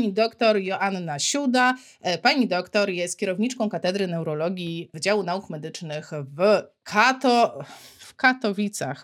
[0.00, 1.74] pani doktor Joanna Siuda.
[2.00, 7.58] E, pani doktor jest kierowniczką Katedry Neurologii Wydziału Nauk Medycznych w Kato
[8.16, 9.02] Katowicach.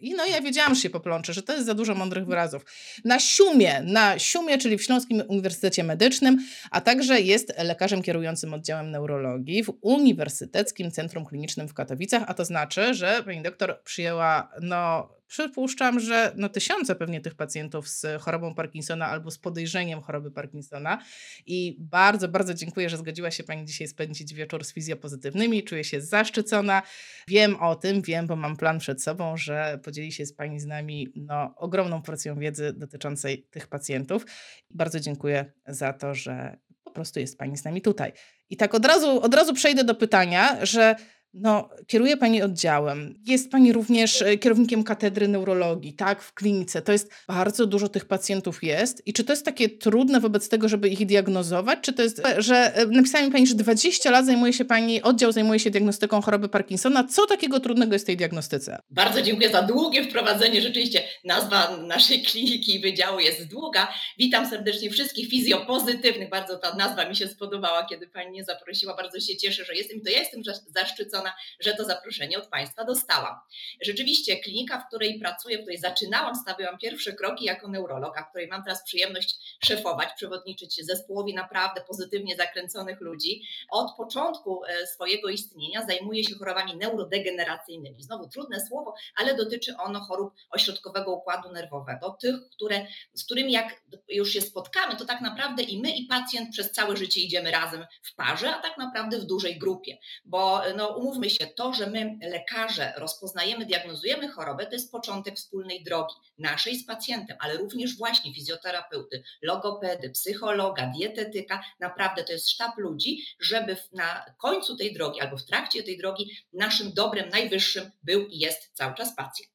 [0.00, 2.64] I no ja wiedziałam, że się poplączę, że to jest za dużo mądrych wyrazów.
[3.04, 6.38] Na Siumie, na Siumie, czyli w Śląskim Uniwersytecie Medycznym,
[6.70, 12.44] a także jest lekarzem kierującym oddziałem neurologii w Uniwersyteckim Centrum Klinicznym w Katowicach, a to
[12.44, 18.54] znaczy, że pani doktor przyjęła no Przypuszczam, że no tysiące pewnie tych pacjentów z chorobą
[18.54, 21.02] Parkinsona albo z podejrzeniem choroby Parkinsona.
[21.46, 25.64] I bardzo, bardzo dziękuję, że zgodziła się Pani dzisiaj spędzić wieczór z fizjopozytywnymi.
[25.64, 26.82] Czuję się zaszczycona.
[27.28, 30.66] Wiem o tym, wiem, bo mam plan przed sobą, że podzieli się z Pani z
[30.66, 34.26] nami no, ogromną porcją wiedzy dotyczącej tych pacjentów.
[34.70, 38.12] Bardzo dziękuję za to, że po prostu jest Pani z nami tutaj.
[38.48, 40.96] I tak od razu, od razu przejdę do pytania, że
[41.34, 43.14] no, kieruje Pani oddziałem.
[43.26, 46.82] Jest Pani również e, kierownikiem katedry neurologii, tak, w klinice.
[46.82, 49.06] To jest bardzo dużo tych pacjentów jest.
[49.06, 51.78] I czy to jest takie trudne wobec tego, żeby ich diagnozować?
[51.82, 55.32] Czy to jest, że e, napisała mi Pani, że 20 lat zajmuje się Pani, oddział
[55.32, 57.04] zajmuje się diagnostyką choroby Parkinsona.
[57.04, 58.78] Co takiego trudnego jest w tej diagnostyce?
[58.90, 60.62] Bardzo dziękuję za długie wprowadzenie.
[60.62, 63.88] Rzeczywiście nazwa naszej kliniki i wydziału jest długa.
[64.18, 66.30] Witam serdecznie wszystkich fizjopozytywnych.
[66.30, 68.96] Bardzo ta nazwa mi się spodobała, kiedy Pani mnie zaprosiła.
[68.96, 70.00] Bardzo się cieszę, że jestem.
[70.00, 70.42] To ja jestem
[70.74, 71.19] zaszczycona
[71.60, 73.34] że to zaproszenie od Państwa dostałam.
[73.80, 78.28] Rzeczywiście klinika, w której pracuję, w której zaczynałam, stawiałam pierwsze kroki jako neurolog, a w
[78.28, 85.28] której mam teraz przyjemność szefować, przewodniczyć zespołowi naprawdę pozytywnie zakręconych ludzi, od początku e, swojego
[85.28, 88.02] istnienia zajmuje się chorobami neurodegeneracyjnymi.
[88.02, 93.82] Znowu trudne słowo, ale dotyczy ono chorób ośrodkowego układu nerwowego, tych, które, z którymi jak
[94.08, 97.86] już się spotkamy, to tak naprawdę i my, i pacjent przez całe życie idziemy razem
[98.02, 102.18] w parze, a tak naprawdę w dużej grupie, bo no, umówmy się, to, że my
[102.22, 108.34] lekarze rozpoznajemy, diagnozujemy chorobę, to jest początek wspólnej drogi naszej z pacjentem, ale również właśnie
[108.34, 111.64] fizjoterapeuty, logopedy, psychologa, dietetyka.
[111.80, 116.30] Naprawdę to jest sztab ludzi, żeby na końcu tej drogi albo w trakcie tej drogi
[116.52, 119.49] naszym dobrem najwyższym był i jest cały czas pacjent.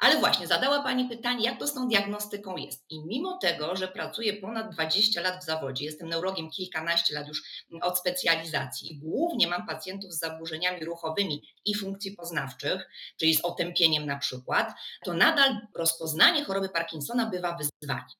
[0.00, 2.84] Ale właśnie, zadała Pani pytanie, jak to z tą diagnostyką jest.
[2.90, 7.42] I mimo tego, że pracuję ponad 20 lat w zawodzie, jestem neurologiem kilkanaście lat już
[7.82, 14.18] od specjalizacji głównie mam pacjentów z zaburzeniami ruchowymi i funkcji poznawczych, czyli z otępieniem na
[14.18, 14.74] przykład,
[15.04, 18.18] to nadal rozpoznanie choroby Parkinsona bywa wyzwaniem.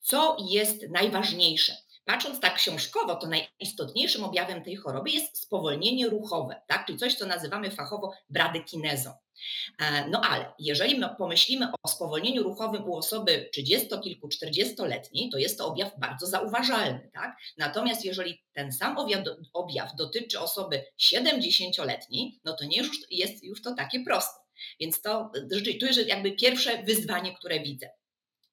[0.00, 1.72] Co jest najważniejsze?
[2.04, 6.86] Patrząc tak książkowo, to najistotniejszym objawem tej choroby jest spowolnienie ruchowe, tak?
[6.86, 9.12] czyli coś, co nazywamy fachowo bradykinezą.
[9.78, 15.58] E, no ale jeżeli pomyślimy o spowolnieniu ruchowym u osoby 30 kilku, 40-letniej, to jest
[15.58, 17.10] to objaw bardzo zauważalny.
[17.14, 17.36] Tak?
[17.58, 23.62] Natomiast jeżeli ten sam objaw, objaw dotyczy osoby 70-letniej, no to nie już, jest już
[23.62, 24.40] to takie proste.
[24.80, 25.30] Więc to,
[25.80, 27.90] to jest jakby pierwsze wyzwanie, które widzę.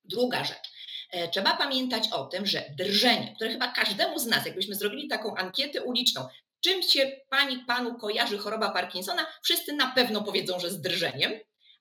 [0.03, 0.75] Druga rzecz.
[1.11, 5.35] E, trzeba pamiętać o tym, że drżenie, które chyba każdemu z nas, jakbyśmy zrobili taką
[5.35, 6.27] ankietę uliczną,
[6.65, 11.31] czym się pani, panu kojarzy choroba Parkinsona, wszyscy na pewno powiedzą, że z drżeniem,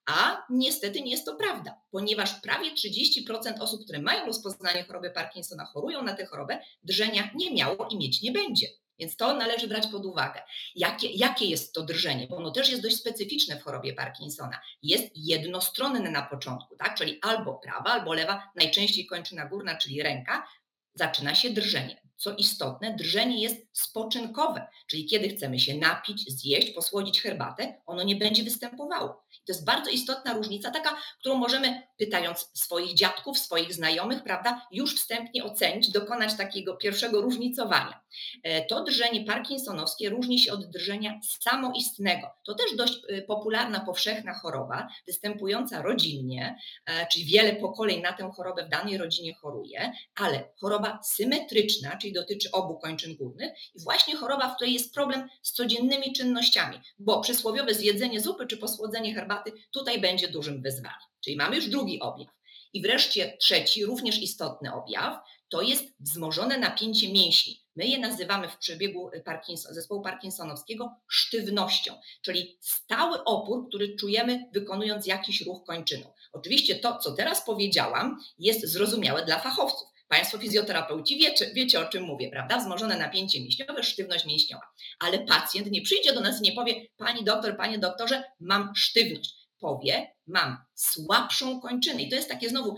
[0.07, 5.65] a niestety nie jest to prawda, ponieważ prawie 30% osób, które mają rozpoznanie choroby Parkinsona,
[5.65, 8.67] chorują na tę chorobę, drżenia nie miało i mieć nie będzie.
[8.99, 10.43] Więc to należy brać pod uwagę.
[10.75, 12.27] Jakie, jakie jest to drżenie?
[12.27, 14.61] Bo ono też jest dość specyficzne w chorobie Parkinsona.
[14.83, 16.95] Jest jednostronne na początku, tak?
[16.95, 20.47] czyli albo prawa, albo lewa, najczęściej kończyna górna, czyli ręka,
[20.95, 22.05] zaczyna się drżenie.
[22.17, 28.17] Co istotne, drżenie jest spoczynkowe, czyli kiedy chcemy się napić, zjeść, posłodzić herbatę, ono nie
[28.17, 29.25] będzie występowało.
[29.47, 34.97] to jest bardzo istotna różnica, taka, którą możemy, pytając swoich dziadków, swoich znajomych, prawda, już
[34.97, 38.01] wstępnie ocenić, dokonać takiego pierwszego różnicowania.
[38.43, 42.31] E, to drżenie parkinsonowskie różni się od drżenia samoistnego.
[42.45, 48.31] To też dość e, popularna, powszechna choroba, występująca rodzinnie, e, czyli wiele pokoleń na tę
[48.37, 54.17] chorobę w danej rodzinie choruje, ale choroba symetryczna, czyli dotyczy obu kończyn górnych i właśnie
[54.17, 59.53] choroba, w której jest problem z codziennymi czynnościami, bo przysłowiowe zjedzenie zupy czy posłodzenie herbaty
[59.73, 60.99] tutaj będzie dużym wyzwaniem.
[61.25, 62.35] Czyli mamy już drugi objaw.
[62.73, 65.19] I wreszcie trzeci, również istotny objaw,
[65.49, 67.61] to jest wzmożone napięcie mięśni.
[67.77, 75.07] My je nazywamy w przebiegu Parkinson, zespołu parkinsonowskiego sztywnością, czyli stały opór, który czujemy wykonując
[75.07, 76.13] jakiś ruch kończyną.
[76.33, 79.94] Oczywiście to, co teraz powiedziałam, jest zrozumiałe dla fachowców.
[80.15, 82.59] Państwo fizjoterapeuci wiecie, wiecie, o czym mówię, prawda?
[82.59, 84.63] Wzmożone napięcie mięśniowe, sztywność mięśniowa.
[85.01, 89.35] Ale pacjent nie przyjdzie do nas i nie powie, pani doktor, panie doktorze, mam sztywność.
[89.61, 92.03] Powie, mam słabszą kończynę.
[92.03, 92.77] I to jest takie znowu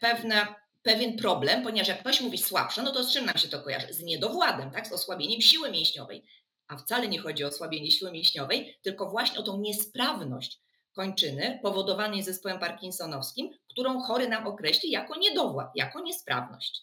[0.00, 0.46] pewne
[0.82, 3.92] pewien problem, ponieważ jak ktoś mówi słabsza, no to z czym nam się to kojarzy?
[3.92, 4.86] Z niedowładem, tak?
[4.86, 6.24] z osłabieniem siły mięśniowej.
[6.68, 10.60] A wcale nie chodzi o osłabienie siły mięśniowej, tylko właśnie o tą niesprawność
[10.98, 16.82] kończyny powodowanej zespołem parkinsonowskim, którą chory nam określi jako niedowład, jako niesprawność.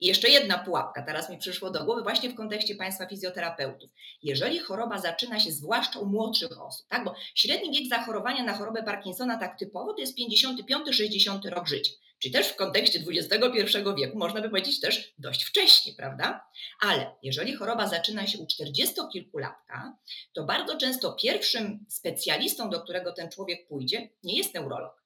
[0.00, 3.90] I jeszcze jedna pułapka, teraz mi przyszło do głowy właśnie w kontekście Państwa fizjoterapeutów.
[4.22, 8.82] Jeżeli choroba zaczyna się zwłaszcza u młodszych osób, tak, bo średni wiek zachorowania na chorobę
[8.82, 11.92] Parkinsona tak typowo to jest 55-60 rok życia.
[12.18, 16.48] Czyli też w kontekście XXI wieku można by powiedzieć też dość wcześnie, prawda?
[16.80, 19.92] Ale jeżeli choroba zaczyna się u 40-kilkulatka,
[20.32, 24.97] to bardzo często pierwszym specjalistą, do którego ten człowiek pójdzie, nie jest neurolog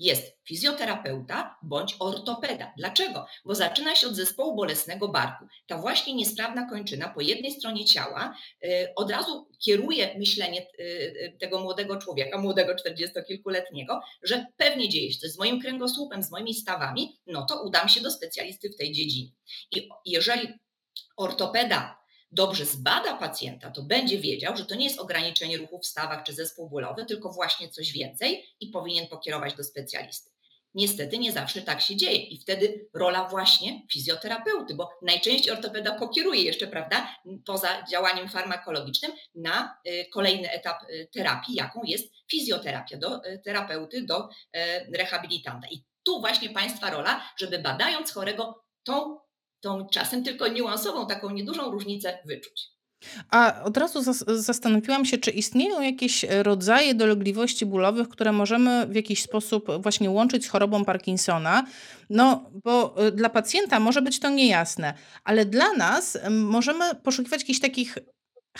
[0.00, 2.72] jest fizjoterapeuta bądź ortopeda.
[2.76, 3.26] Dlaczego?
[3.44, 5.44] Bo zaczyna się od zespołu bolesnego barku.
[5.66, 11.36] Ta właśnie niesprawna kończyna po jednej stronie ciała y, od razu kieruje myślenie y, y,
[11.40, 16.54] tego młodego człowieka, młodego czterdziestokilkuletniego, że pewnie dzieje się coś z moim kręgosłupem, z moimi
[16.54, 19.30] stawami, no to udam się do specjalisty w tej dziedzinie.
[19.72, 20.48] I jeżeli
[21.16, 21.99] ortopeda
[22.32, 26.32] dobrze zbada pacjenta, to będzie wiedział, że to nie jest ograniczenie ruchu w stawach czy
[26.32, 30.30] zespół bólowy, tylko właśnie coś więcej i powinien pokierować do specjalisty.
[30.74, 36.42] Niestety nie zawsze tak się dzieje i wtedy rola właśnie fizjoterapeuty, bo najczęściej ortopeda pokieruje
[36.42, 37.16] jeszcze, prawda,
[37.46, 44.02] poza działaniem farmakologicznym na y, kolejny etap y, terapii, jaką jest fizjoterapia do y, terapeuty,
[44.02, 44.28] do
[44.94, 45.68] rehabilitanta.
[45.70, 49.18] I tu właśnie Państwa rola, żeby badając chorego tą
[49.60, 52.70] tą czasem tylko niuansową, taką niedużą różnicę wyczuć.
[53.30, 59.22] A od razu zastanowiłam się, czy istnieją jakieś rodzaje dolegliwości bólowych, które możemy w jakiś
[59.22, 61.66] sposób właśnie łączyć z chorobą Parkinsona.
[62.10, 67.60] No, bo y, dla pacjenta może być to niejasne, ale dla nas możemy poszukiwać jakichś
[67.60, 67.98] takich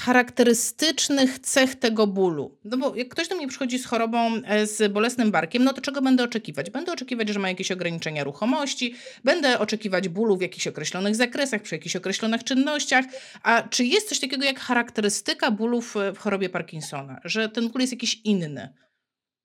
[0.01, 2.59] charakterystycznych cech tego bólu.
[2.65, 5.81] No bo jak ktoś do mnie przychodzi z chorobą, e, z bolesnym barkiem, no to
[5.81, 6.71] czego będę oczekiwać?
[6.71, 8.95] Będę oczekiwać, że ma jakieś ograniczenia ruchomości,
[9.25, 13.05] będę oczekiwać bólu w jakichś określonych zakresach, przy jakichś określonych czynnościach.
[13.43, 17.21] A czy jest coś takiego jak charakterystyka bólu w, w chorobie Parkinsona?
[17.25, 18.75] Że ten ból jest jakiś inny?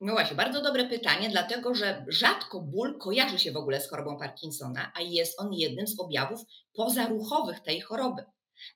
[0.02, 4.18] No właśnie, bardzo dobre pytanie, dlatego że rzadko ból kojarzy się w ogóle z chorobą
[4.18, 6.42] Parkinsona, a jest on jednym z objawów
[6.74, 8.24] pozaruchowych tej choroby.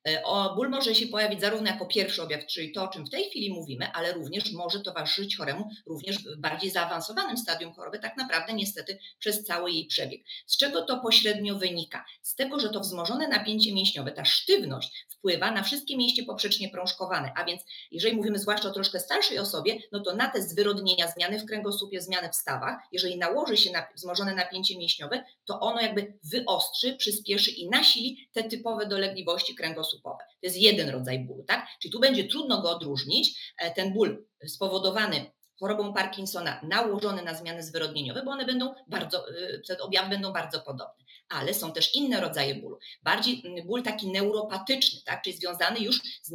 [0.08, 3.10] E, o, ból może się pojawić zarówno jako pierwszy objaw, czyli to, o czym w
[3.10, 8.18] tej chwili mówimy, ale również może towarzyszyć choremu również w bardziej zaawansowanym stadium choroby, tak
[8.18, 10.22] naprawdę niestety przez cały jej przebieg.
[10.46, 12.06] Z czego to pośrednio wynika?
[12.22, 17.32] Z tego, że to wzmożone napięcie mięśniowe, ta sztywność wpływa na wszystkie mięśnie poprzecznie prążkowane,
[17.36, 17.62] a więc
[17.92, 22.02] jeżeli mówimy zwłaszcza o troszkę starszej osobie, no to na te zwyrodnienia, zmiany w kręgosłupie,
[22.02, 27.52] zmiany w stawach, jeżeli nałoży się na wzmożone napięcie mięśniowe, to ono jakby wyostrzy, przyspieszy
[27.52, 30.18] i nasili te typowe dolegliwości kręgosłupowe.
[30.18, 31.68] To jest jeden rodzaj bólu, tak?
[31.82, 33.54] Czyli tu będzie trudno go odróżnić.
[33.58, 39.62] E, ten ból spowodowany chorobą Parkinsona nałożone na zmiany zwyrodnieniowe, bo one będą bardzo, y,
[39.68, 41.06] te objawy będą bardzo podobne.
[41.30, 42.80] Ale są też inne rodzaje bólu.
[43.04, 46.32] Bardziej ból taki neuropatyczny, tak, czyli związany już z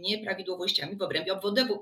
[0.00, 1.32] nieprawidłowościami w obrębie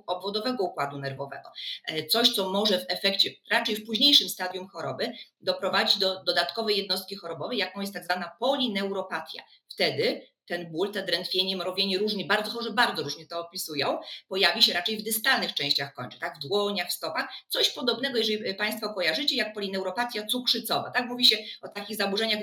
[0.07, 1.51] obwodowego układu nerwowego.
[1.85, 7.17] E, coś, co może w efekcie, raczej w późniejszym stadium choroby, doprowadzić do dodatkowej jednostki
[7.17, 9.43] chorobowej, jaką jest tak zwana polineuropatia.
[9.69, 13.99] Wtedy ten ból, te drętwienie, mrowienie różnie, bardzo chorzy bardzo różnie to opisują,
[14.29, 18.55] pojawi się raczej w dystalnych częściach kończy, tak, w dłoniach, w stopach, coś podobnego, jeżeli
[18.55, 22.41] Państwo kojarzycie, jak polineuropatia cukrzycowa, tak, mówi się o takich zaburzeniach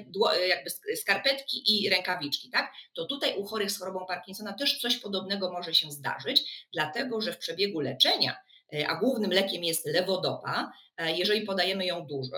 [0.47, 5.51] jakby skarpetki i rękawiczki, tak, to tutaj u chorych z chorobą Parkinsona też coś podobnego
[5.51, 8.35] może się zdarzyć, dlatego, że w przebiegu leczenia
[8.73, 12.37] E, a głównym lekiem jest lewodopa, e, jeżeli podajemy ją dużo,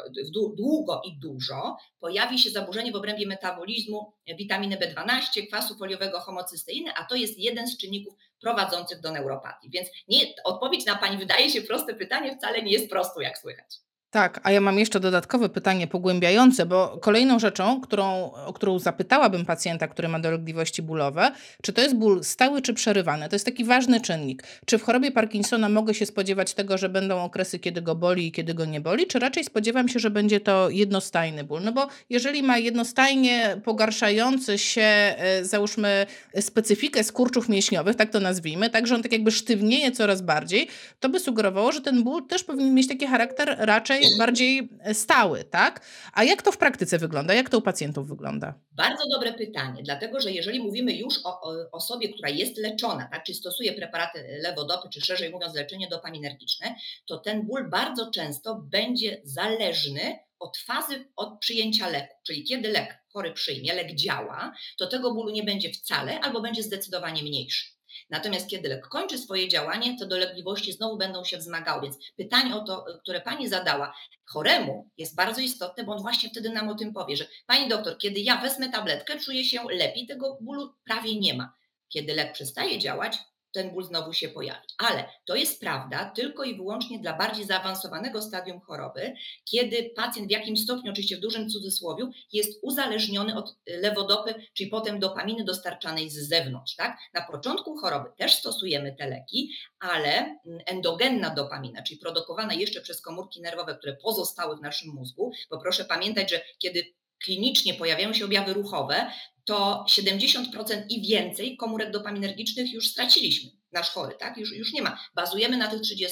[0.58, 7.06] długo i dużo, pojawi się zaburzenie w obrębie metabolizmu witaminy B12, kwasu foliowego, homocysteiny, a
[7.06, 9.70] to jest jeden z czynników prowadzących do neuropatii.
[9.70, 13.68] Więc nie, odpowiedź na Pani wydaje się proste pytanie, wcale nie jest prosto, jak słychać.
[14.16, 19.46] Tak, a ja mam jeszcze dodatkowe pytanie pogłębiające, bo kolejną rzeczą, którą, o którą zapytałabym
[19.46, 21.32] pacjenta, który ma dolegliwości bólowe,
[21.62, 23.30] czy to jest ból stały czy przerywany?
[23.30, 24.44] To jest taki ważny czynnik.
[24.66, 28.32] Czy w chorobie Parkinsona mogę się spodziewać tego, że będą okresy, kiedy go boli i
[28.32, 31.62] kiedy go nie boli, czy raczej spodziewam się, że będzie to jednostajny ból?
[31.64, 36.06] No bo jeżeli ma jednostajnie pogarszający się, e, załóżmy,
[36.40, 40.68] specyfikę skurczów mięśniowych, tak to nazwijmy, tak, że on tak jakby sztywnieje coraz bardziej,
[41.00, 45.86] to by sugerowało, że ten ból też powinien mieć taki charakter raczej bardziej stały, tak?
[46.14, 47.34] A jak to w praktyce wygląda?
[47.34, 48.54] Jak to u pacjentów wygląda?
[48.72, 53.24] Bardzo dobre pytanie, dlatego że jeżeli mówimy już o, o osobie, która jest leczona, tak,
[53.24, 59.22] czy stosuje preparaty lewodopy, czy szerzej mówiąc leczenie dopaminergiczne, to ten ból bardzo często będzie
[59.24, 65.14] zależny od fazy od przyjęcia leku, czyli kiedy lek chory przyjmie, lek działa, to tego
[65.14, 67.75] bólu nie będzie wcale albo będzie zdecydowanie mniejszy.
[68.10, 71.82] Natomiast kiedy lek kończy swoje działanie, to dolegliwości znowu będą się wzmagały.
[71.82, 73.96] Więc pytanie o to, które Pani zadała
[74.26, 77.98] choremu jest bardzo istotne, bo on właśnie wtedy nam o tym powie, że Pani doktor,
[77.98, 81.54] kiedy ja wezmę tabletkę, czuję się lepiej, tego bólu prawie nie ma.
[81.90, 83.18] Kiedy lek przestaje działać,
[83.56, 84.68] ten ból znowu się pojawi.
[84.78, 89.14] Ale to jest prawda tylko i wyłącznie dla bardziej zaawansowanego stadium choroby,
[89.46, 95.00] kiedy pacjent w jakimś stopniu, oczywiście w dużym cudzysłowie, jest uzależniony od lewodopy, czyli potem
[95.00, 96.76] dopaminy dostarczanej z zewnątrz.
[96.76, 96.98] Tak?
[97.14, 103.42] Na początku choroby też stosujemy te leki, ale endogenna dopamina, czyli produkowana jeszcze przez komórki
[103.42, 106.94] nerwowe, które pozostały w naszym mózgu, bo proszę pamiętać, że kiedy
[107.26, 109.12] klinicznie pojawiają się objawy ruchowe,
[109.46, 113.52] to 70% i więcej komórek dopaminergicznych już straciliśmy.
[113.72, 114.38] Nasz chory, tak?
[114.38, 115.00] Już, już nie ma.
[115.16, 116.08] Bazujemy na tych 30%,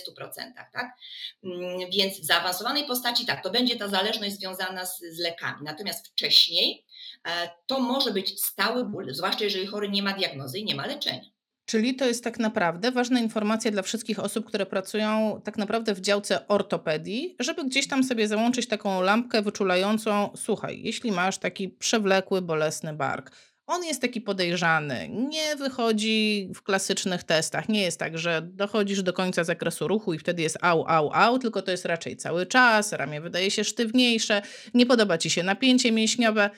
[0.73, 0.95] tak?
[1.43, 5.59] Mm, więc w zaawansowanej postaci, tak, to będzie ta zależność związana z, z lekami.
[5.63, 6.85] Natomiast wcześniej
[7.27, 10.85] e, to może być stały ból, zwłaszcza jeżeli chory nie ma diagnozy i nie ma
[10.85, 11.32] leczenia.
[11.65, 16.01] Czyli to jest tak naprawdę ważna informacja dla wszystkich osób, które pracują tak naprawdę w
[16.01, 20.29] działce ortopedii, żeby gdzieś tam sobie załączyć taką lampkę wyczulającą.
[20.35, 23.31] Słuchaj, jeśli masz taki przewlekły, bolesny bark,
[23.67, 27.69] on jest taki podejrzany, nie wychodzi w klasycznych testach.
[27.69, 31.39] Nie jest tak, że dochodzisz do końca zakresu ruchu i wtedy jest au, au, au,
[31.39, 34.41] tylko to jest raczej cały czas, ramię wydaje się sztywniejsze,
[34.73, 36.49] nie podoba ci się napięcie mięśniowe,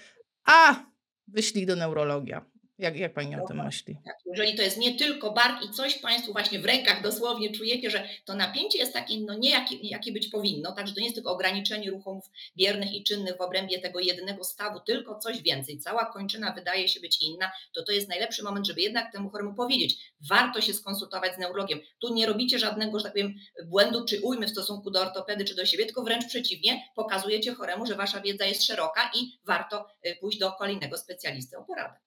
[0.46, 0.86] a
[1.28, 2.46] wyślij do neurologia.
[2.80, 3.98] Jak, jak pani o tym myśli?
[4.06, 7.90] Tak, jeżeli to jest nie tylko bark i coś Państwo właśnie w rękach dosłownie czujecie,
[7.90, 11.16] że to napięcie jest takie, no nie jakie, jakie być powinno, także to nie jest
[11.16, 12.26] tylko ograniczenie ruchów
[12.58, 15.80] biernych i czynnych w obrębie tego jednego stawu, tylko coś więcej.
[15.80, 19.54] Cała kończyna wydaje się być inna, to to jest najlepszy moment, żeby jednak temu choremu
[19.54, 21.80] powiedzieć, warto się skonsultować z neurologiem.
[22.00, 25.56] Tu nie robicie żadnego, że tak powiem, błędu czy ujmy w stosunku do ortopedy czy
[25.56, 30.16] do siebie, tylko wręcz przeciwnie, pokazujecie choremu, że Wasza wiedza jest szeroka i warto y,
[30.22, 32.06] pójść do kolejnego specjalisty o poradę.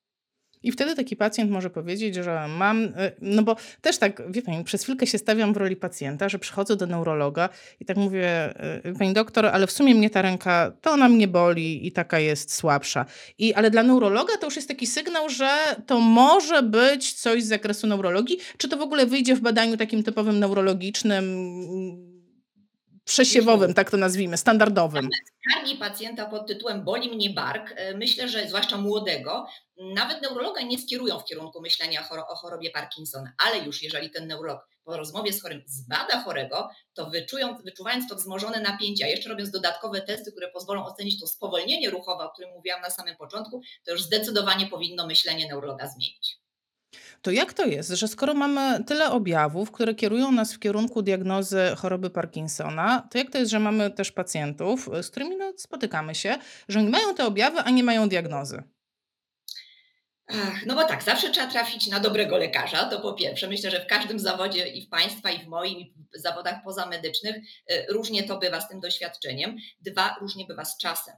[0.62, 4.64] I wtedy taki pacjent może powiedzieć, że mam, y, no bo też tak, wie pani,
[4.64, 7.48] przez chwilkę się stawiam w roli pacjenta, że przychodzę do neurologa
[7.80, 8.54] i tak mówię,
[8.86, 12.18] y, pani doktor, ale w sumie mnie ta ręka, to ona mnie boli i taka
[12.18, 13.06] jest słabsza.
[13.38, 15.50] I, ale dla neurologa to już jest taki sygnał, że
[15.86, 20.02] to może być coś z zakresu neurologii, czy to w ogóle wyjdzie w badaniu takim
[20.02, 21.24] typowym neurologicznym,
[23.08, 25.08] przesiewowym, tak to nazwijmy, standardowym.
[25.50, 29.46] Skargi pacjenta pod tytułem boli mnie bark, e, myślę, że zwłaszcza młodego,
[29.94, 34.68] nawet neurologa nie skierują w kierunku myślenia o chorobie Parkinsona, ale już jeżeli ten neurolog
[34.84, 39.50] po rozmowie z chorym zbada chorego, to wyczują, wyczuwając to wzmożone napięcie, a jeszcze robiąc
[39.50, 43.92] dodatkowe testy, które pozwolą ocenić to spowolnienie ruchowe, o którym mówiłam na samym początku, to
[43.92, 46.38] już zdecydowanie powinno myślenie neurologa zmienić.
[47.22, 51.60] To jak to jest, że skoro mamy tyle objawów, które kierują nas w kierunku diagnozy
[51.76, 56.38] choroby Parkinsona, to jak to jest, że mamy też pacjentów, z którymi no, spotykamy się,
[56.68, 58.62] że oni mają te objawy, a nie mają diagnozy?
[60.66, 63.48] No bo tak, zawsze trzeba trafić na dobrego lekarza, to po pierwsze.
[63.48, 67.36] Myślę, że w każdym zawodzie i w Państwa, i w moim, i w zawodach pozamedycznych
[67.36, 69.56] y, różnie to bywa z tym doświadczeniem.
[69.80, 71.14] Dwa, różnie bywa z czasem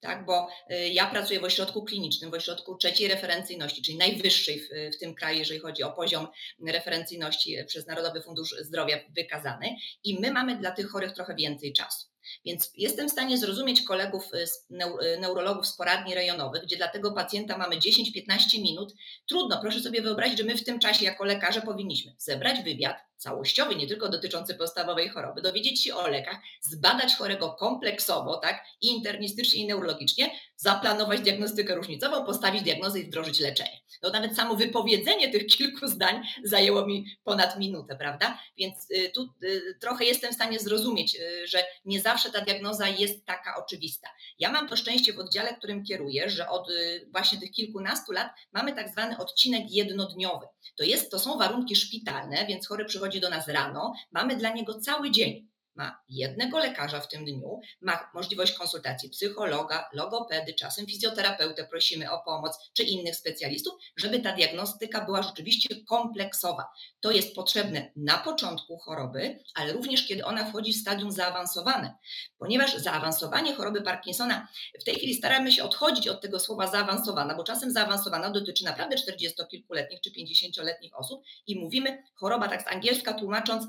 [0.00, 0.24] tak?
[0.26, 4.98] bo y, ja pracuję w ośrodku klinicznym, w ośrodku trzeciej referencyjności, czyli najwyższej w, w,
[4.98, 6.28] tym kraju, jeżeli chodzi o poziom
[6.66, 12.10] referencyjności przez Narodowy Fundusz Zdrowia wykazany i my mamy dla tych chorych trochę więcej czasu.
[12.44, 17.12] Więc jestem w stanie zrozumieć kolegów, y, y, neurologów z poradni rejonowych, gdzie dla tego
[17.12, 18.94] pacjenta mamy 10-15 minut.
[19.28, 23.76] Trudno, proszę sobie wyobrazić, że my w tym czasie jako lekarze powinniśmy zebrać wywiad, całościowy,
[23.76, 29.62] nie tylko dotyczący podstawowej choroby, dowiedzieć się o lekach, zbadać chorego kompleksowo, tak, i internistycznie,
[29.62, 33.80] i neurologicznie, zaplanować diagnostykę różnicową, postawić diagnozę i wdrożyć leczenie.
[34.02, 38.38] No nawet samo wypowiedzenie tych kilku zdań zajęło mi ponad minutę, prawda?
[38.56, 42.88] Więc y, tu y, trochę jestem w stanie zrozumieć, y, że nie zawsze ta diagnoza
[42.88, 44.08] jest taka oczywista.
[44.38, 46.68] Ja mam to szczęście w oddziale, którym kieruję, że od
[47.12, 50.46] właśnie tych kilkunastu lat mamy tak zwany odcinek jednodniowy.
[50.76, 54.80] To, jest, to są warunki szpitalne, więc chory przychodzi do nas rano, mamy dla niego
[54.80, 61.64] cały dzień ma jednego lekarza w tym dniu, ma możliwość konsultacji psychologa, logopedy, czasem fizjoterapeutę
[61.64, 66.68] prosimy o pomoc, czy innych specjalistów, żeby ta diagnostyka była rzeczywiście kompleksowa.
[67.00, 71.94] To jest potrzebne na początku choroby, ale również kiedy ona wchodzi w stadium zaawansowane,
[72.38, 74.48] ponieważ zaawansowanie choroby Parkinsona,
[74.80, 78.96] w tej chwili staramy się odchodzić od tego słowa zaawansowana, bo czasem zaawansowana dotyczy naprawdę
[78.96, 83.66] 40-kilkuletnich czy 50-letnich osób i mówimy choroba tak z angielska tłumacząc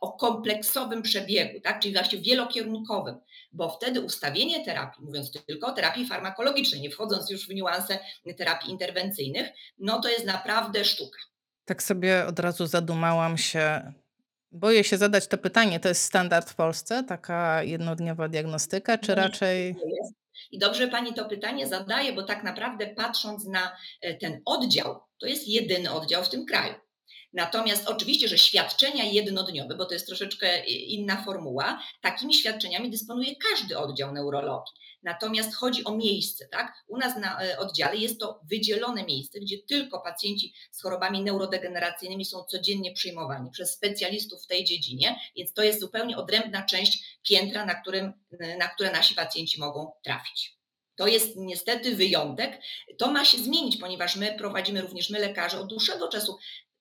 [0.00, 1.80] o kompleksowym przebiegu, tak?
[1.80, 3.20] czyli właśnie wielokierunkowym,
[3.52, 7.98] bo wtedy ustawienie terapii, mówiąc tylko o terapii farmakologicznej, nie wchodząc już w niuanse
[8.36, 9.48] terapii interwencyjnych,
[9.78, 11.18] no to jest naprawdę sztuka.
[11.64, 13.92] Tak sobie od razu zadumałam się.
[14.52, 15.80] Boję się zadać to pytanie.
[15.80, 19.76] To jest standard w Polsce, taka jednodniowa diagnostyka, czy raczej.
[20.50, 25.26] I dobrze Pani to pytanie zadaje, bo tak naprawdę patrząc na e, ten oddział, to
[25.26, 26.74] jest jedyny oddział w tym kraju.
[27.32, 33.78] Natomiast oczywiście, że świadczenia jednodniowe, bo to jest troszeczkę inna formuła, takimi świadczeniami dysponuje każdy
[33.78, 34.74] oddział neurologii.
[35.02, 36.84] Natomiast chodzi o miejsce, tak?
[36.86, 42.24] U nas na e, oddziale jest to wydzielone miejsce, gdzie tylko pacjenci z chorobami neurodegeneracyjnymi
[42.24, 47.66] są codziennie przyjmowani przez specjalistów w tej dziedzinie, więc to jest zupełnie odrębna część piętra,
[47.66, 48.12] na, którym,
[48.58, 50.58] na które nasi pacjenci mogą trafić.
[50.96, 52.60] To jest niestety wyjątek.
[52.98, 56.38] To ma się zmienić, ponieważ my prowadzimy również my lekarze od dłuższego czasu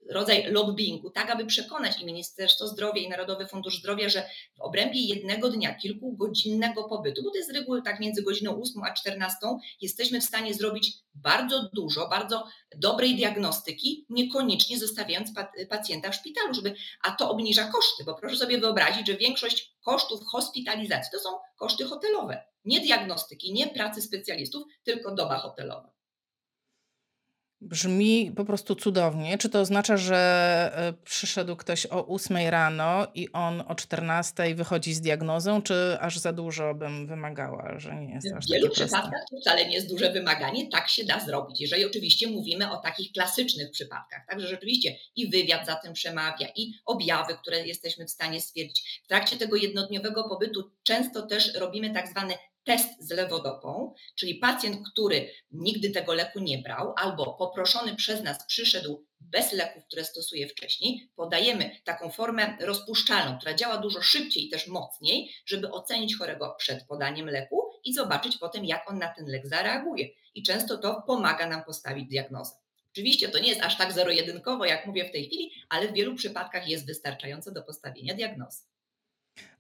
[0.09, 4.99] rodzaj lobbingu, tak aby przekonać i Ministerstwo Zdrowia i Narodowy Fundusz Zdrowia, że w obrębie
[4.99, 9.37] jednego dnia, kilkugodzinnego pobytu, bo to jest z reguły tak między godziną 8 a 14,
[9.81, 15.31] jesteśmy w stanie zrobić bardzo dużo, bardzo dobrej diagnostyki, niekoniecznie zostawiając
[15.69, 20.25] pacjenta w szpitalu, żeby, a to obniża koszty, bo proszę sobie wyobrazić, że większość kosztów
[20.25, 25.96] hospitalizacji to są koszty hotelowe, nie diagnostyki, nie pracy specjalistów, tylko doba hotelowa.
[27.61, 29.37] Brzmi po prostu cudownie.
[29.37, 30.17] Czy to oznacza, że
[30.75, 36.17] e, przyszedł ktoś o 8 rano i on o 14 wychodzi z diagnozą, czy aż
[36.17, 39.89] za dużo bym wymagała, że nie jest aż W wielu przypadkach to wcale nie jest
[39.89, 44.25] duże wymaganie, tak się da zrobić, jeżeli oczywiście mówimy o takich klasycznych przypadkach.
[44.29, 49.01] Także rzeczywiście i wywiad za tym przemawia, i objawy, które jesteśmy w stanie stwierdzić.
[49.03, 52.33] W trakcie tego jednodniowego pobytu często też robimy tak zwany
[52.67, 58.45] test z lewodopą, czyli pacjent, który nigdy tego leku nie brał albo poproszony przez nas
[58.45, 64.49] przyszedł bez leków, które stosuje wcześniej, podajemy taką formę rozpuszczalną, która działa dużo szybciej i
[64.49, 69.25] też mocniej, żeby ocenić chorego przed podaniem leku i zobaczyć potem, jak on na ten
[69.25, 70.07] lek zareaguje.
[70.35, 72.55] I często to pomaga nam postawić diagnozę.
[72.91, 76.15] Oczywiście to nie jest aż tak zero-jedynkowo, jak mówię w tej chwili, ale w wielu
[76.15, 78.63] przypadkach jest wystarczające do postawienia diagnozy.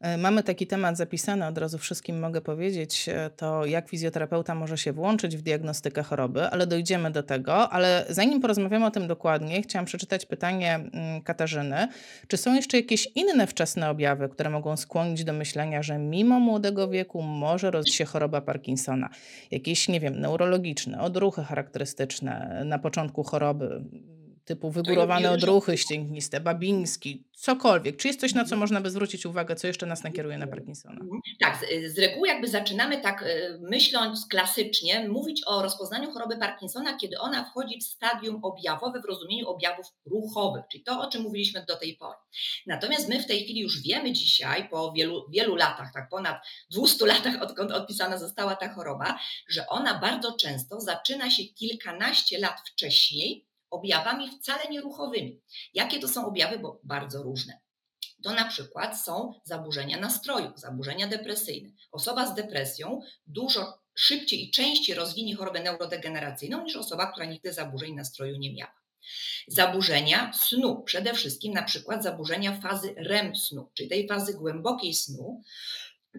[0.01, 4.77] E, mamy taki temat zapisany, od razu wszystkim mogę powiedzieć, e, to jak fizjoterapeuta może
[4.77, 7.69] się włączyć w diagnostykę choroby, ale dojdziemy do tego.
[7.69, 11.87] Ale zanim porozmawiamy o tym dokładnie, chciałam przeczytać pytanie mm, Katarzyny.
[12.27, 16.87] Czy są jeszcze jakieś inne wczesne objawy, które mogą skłonić do myślenia, że mimo młodego
[16.87, 19.09] wieku może rozwijać się choroba Parkinsona?
[19.51, 23.81] Jakieś, nie wiem, neurologiczne, odruchy charakterystyczne na początku choroby,
[24.47, 27.97] typu wygórowane odruchy ścięgniste, babiński, cokolwiek.
[27.97, 28.59] Czy jest coś, na co mhm.
[28.59, 30.99] można by zwrócić uwagę, co jeszcze nas nakieruje na Parkinsona?
[31.01, 31.21] Mhm.
[31.39, 36.97] Tak, z, z reguły jakby zaczynamy tak e, myśląc klasycznie, mówić o rozpoznaniu choroby Parkinsona,
[36.97, 41.65] kiedy ona wchodzi w stadium objawowe w rozumieniu objawów ruchowych, czyli to, o czym mówiliśmy
[41.67, 42.17] do tej pory.
[42.67, 46.37] Natomiast my w tej chwili już wiemy dzisiaj, po wielu, wielu latach, tak ponad
[46.71, 52.59] 200 latach, odkąd odpisana została ta choroba, że ona bardzo często zaczyna się kilkanaście lat
[52.73, 55.41] wcześniej, objawami wcale nieruchowymi.
[55.73, 56.59] Jakie to są objawy?
[56.59, 57.59] Bo bardzo różne.
[58.23, 61.69] To na przykład są zaburzenia nastroju, zaburzenia depresyjne.
[61.91, 67.95] Osoba z depresją dużo szybciej i częściej rozwinie chorobę neurodegeneracyjną niż osoba, która nigdy zaburzeń
[67.95, 68.77] nastroju nie miała.
[69.47, 75.43] Zaburzenia snu, przede wszystkim na przykład zaburzenia fazy REM snu, czyli tej fazy głębokiej snu,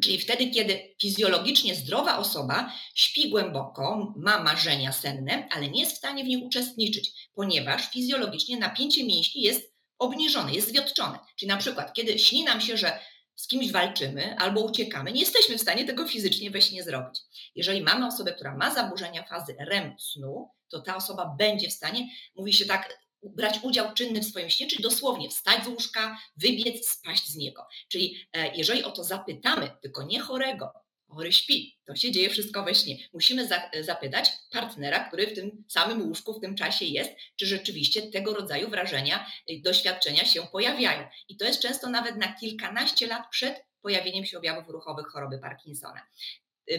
[0.02, 5.98] Czyli wtedy, kiedy fizjologicznie zdrowa osoba śpi głęboko, ma marzenia senne, ale nie jest w
[5.98, 11.18] stanie w nich uczestniczyć, ponieważ fizjologicznie napięcie mięśni jest obniżone, jest zwiotczone.
[11.36, 12.98] Czyli na przykład, kiedy śni nam się, że
[13.34, 17.20] z kimś walczymy albo uciekamy, nie jesteśmy w stanie tego fizycznie we śnie zrobić.
[17.54, 22.08] Jeżeli mamy osobę, która ma zaburzenia fazy REM snu, to ta osoba będzie w stanie,
[22.36, 26.88] mówi się tak, brać udział czynny w swoim śnie, czyli dosłownie wstać z łóżka, wybiec,
[26.88, 27.66] spaść z niego.
[27.88, 30.72] Czyli e, jeżeli o to zapytamy, tylko nie chorego,
[31.08, 32.96] chory śpi, to się dzieje wszystko we śnie.
[33.12, 38.02] Musimy za, zapytać partnera, który w tym samym łóżku w tym czasie jest, czy rzeczywiście
[38.02, 41.08] tego rodzaju wrażenia, y, doświadczenia się pojawiają.
[41.28, 46.00] I to jest często nawet na kilkanaście lat przed pojawieniem się objawów ruchowych choroby Parkinsona.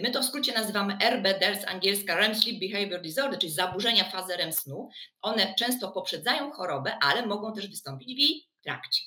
[0.04, 4.38] My to w skrócie nazywamy RBD z angielska REM Sleep Behavior Disorder, czyli zaburzenia fazy
[4.38, 4.90] REM snu.
[5.22, 9.02] One często poprzedzają chorobę, ale mogą też wystąpić w jej trakcie.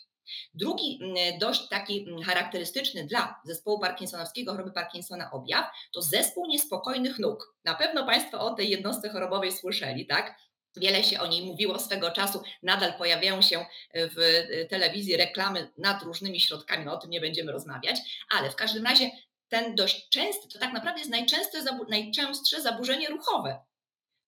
[0.55, 7.18] Drugi mm, dość taki mm, charakterystyczny dla zespołu parkinsonowskiego, choroby Parkinsona objaw to zespół niespokojnych
[7.18, 7.57] nóg.
[7.64, 10.38] Na pewno Państwo o tej jednostce chorobowej słyszeli, tak?
[10.77, 16.40] Wiele się o niej mówiło swego czasu, nadal pojawiają się w telewizji reklamy nad różnymi
[16.40, 19.11] środkami, o tym nie będziemy rozmawiać, ale w każdym razie
[19.53, 23.61] ten dość częsty, to tak naprawdę jest najczęstsze, najczęstsze zaburzenie ruchowe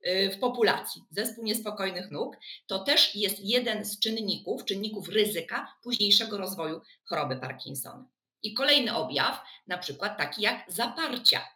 [0.06, 6.38] y, w populacji, zespół niespokojnych nóg, to też jest jeden z czynników, czynników ryzyka późniejszego
[6.38, 8.08] rozwoju choroby Parkinsona.
[8.42, 11.48] I kolejny objaw, na przykład taki jak zaparcia.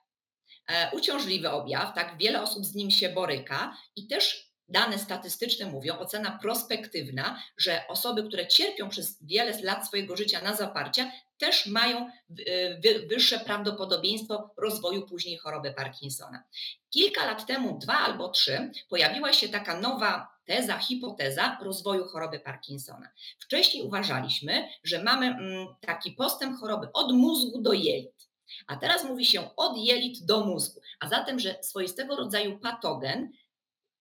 [0.69, 5.99] E, uciążliwy objaw, tak, wiele osób z nim się boryka i też dane statystyczne mówią,
[5.99, 12.11] ocena prospektywna, że osoby, które cierpią przez wiele lat swojego życia na zaparcia, też mają
[12.39, 16.43] y, wyższe prawdopodobieństwo rozwoju później choroby Parkinsona.
[16.91, 23.09] Kilka lat temu, dwa albo trzy, pojawiła się taka nowa teza, hipoteza rozwoju choroby Parkinsona.
[23.39, 28.29] Wcześniej uważaliśmy, że mamy mm, taki postęp choroby od mózgu do jelit.
[28.67, 30.81] A teraz mówi się od jelit do mózgu.
[31.01, 33.33] A zatem, że swoistego rodzaju patogen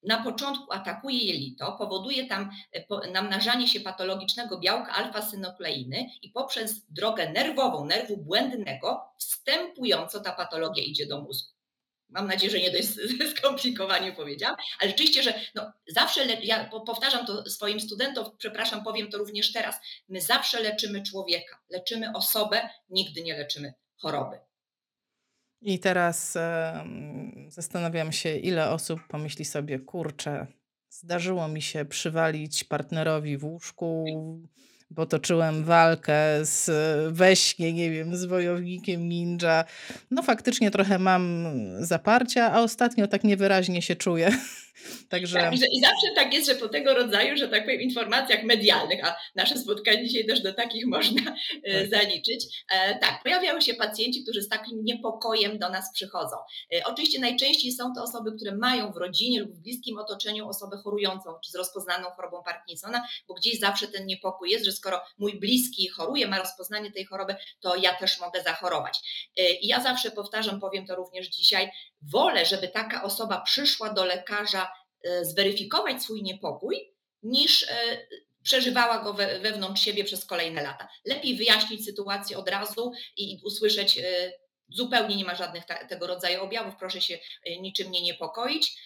[0.07, 7.31] na początku atakuje jelito, powoduje tam e, namnażanie się patologicznego białka alfa-synokleiny i poprzez drogę
[7.31, 11.57] nerwową, nerwu błędnego, wstępująco ta patologia idzie do mózgu.
[12.09, 12.87] Mam nadzieję, że nie dość
[13.37, 19.17] skomplikowanie powiedziałam, ale rzeczywiście, że no, zawsze, ja powtarzam to swoim studentom, przepraszam, powiem to
[19.17, 19.75] również teraz,
[20.09, 24.46] my zawsze leczymy człowieka, leczymy osobę, nigdy nie leczymy choroby.
[25.61, 26.37] I teraz
[27.47, 30.47] zastanawiam się, ile osób pomyśli sobie, kurczę,
[30.89, 34.05] zdarzyło mi się przywalić partnerowi w łóżku,
[34.89, 36.69] bo toczyłem walkę z
[37.13, 39.65] weśnie, nie wiem, z wojownikiem ninja.
[40.11, 41.47] No faktycznie trochę mam
[41.79, 44.31] zaparcia, a ostatnio tak niewyraźnie się czuję.
[45.09, 45.39] Także...
[45.39, 49.15] Tak, i, zawsze tak jest, że po tego rodzaju, że tak powiem, informacjach medialnych, a
[49.35, 51.89] nasze spotkanie dzisiaj też do takich można e, tak.
[51.89, 56.35] zaliczyć, e, tak, pojawiają się pacjenci, którzy z takim niepokojem do nas przychodzą.
[56.75, 60.77] E, oczywiście najczęściej są to osoby, które mają w rodzinie lub w bliskim otoczeniu osobę
[60.83, 65.39] chorującą czy z rozpoznaną chorobą Parkinsona, bo gdzieś zawsze ten niepokój jest, że skoro mój
[65.39, 68.99] bliski choruje, ma rozpoznanie tej choroby, to ja też mogę zachorować.
[69.61, 74.66] I ja zawsze powtarzam, powiem to również dzisiaj, wolę, żeby taka osoba przyszła do lekarza
[75.21, 78.07] zweryfikować swój niepokój, niż e,
[78.43, 80.87] przeżywała go we, wewnątrz siebie przez kolejne lata.
[81.05, 84.31] Lepiej wyjaśnić sytuację od razu i usłyszeć, e,
[84.69, 87.19] zupełnie nie ma żadnych tego rodzaju objawów, proszę się
[87.59, 88.77] niczym nie niepokoić,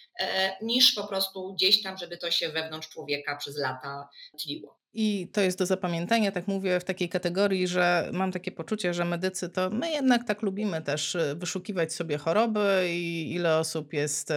[0.60, 4.08] niż po prostu gdzieś tam, żeby to się wewnątrz człowieka przez lata
[4.42, 4.81] tliło.
[4.94, 9.04] I to jest do zapamiętania, tak mówię, w takiej kategorii, że mam takie poczucie, że
[9.04, 14.32] medycy to my jednak tak lubimy też y, wyszukiwać sobie choroby i ile osób jest.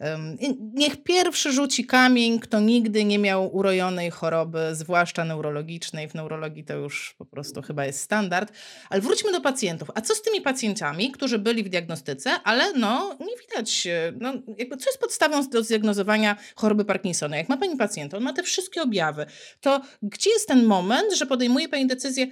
[0.00, 0.36] Um,
[0.74, 6.08] niech pierwszy rzuci kamień, kto nigdy nie miał urojonej choroby, zwłaszcza neurologicznej.
[6.08, 8.52] W neurologii to już po prostu chyba jest standard.
[8.90, 9.90] Ale wróćmy do pacjentów.
[9.94, 14.32] A co z tymi pacjentami, którzy byli w diagnostyce, ale no nie widać, y, no,
[14.58, 17.36] jakby co jest podstawą do zdiagnozowania choroby Parkinsona?
[17.36, 19.26] Jak ma pani pacjenta, on ma te wszystkie objawy,
[19.60, 22.26] to gdzie jest ten moment, że podejmuje Pani decyzję,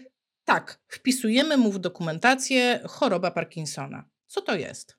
[0.44, 4.05] tak, wpisujemy mu w dokumentację choroba Parkinsona.
[4.27, 4.96] Co to jest?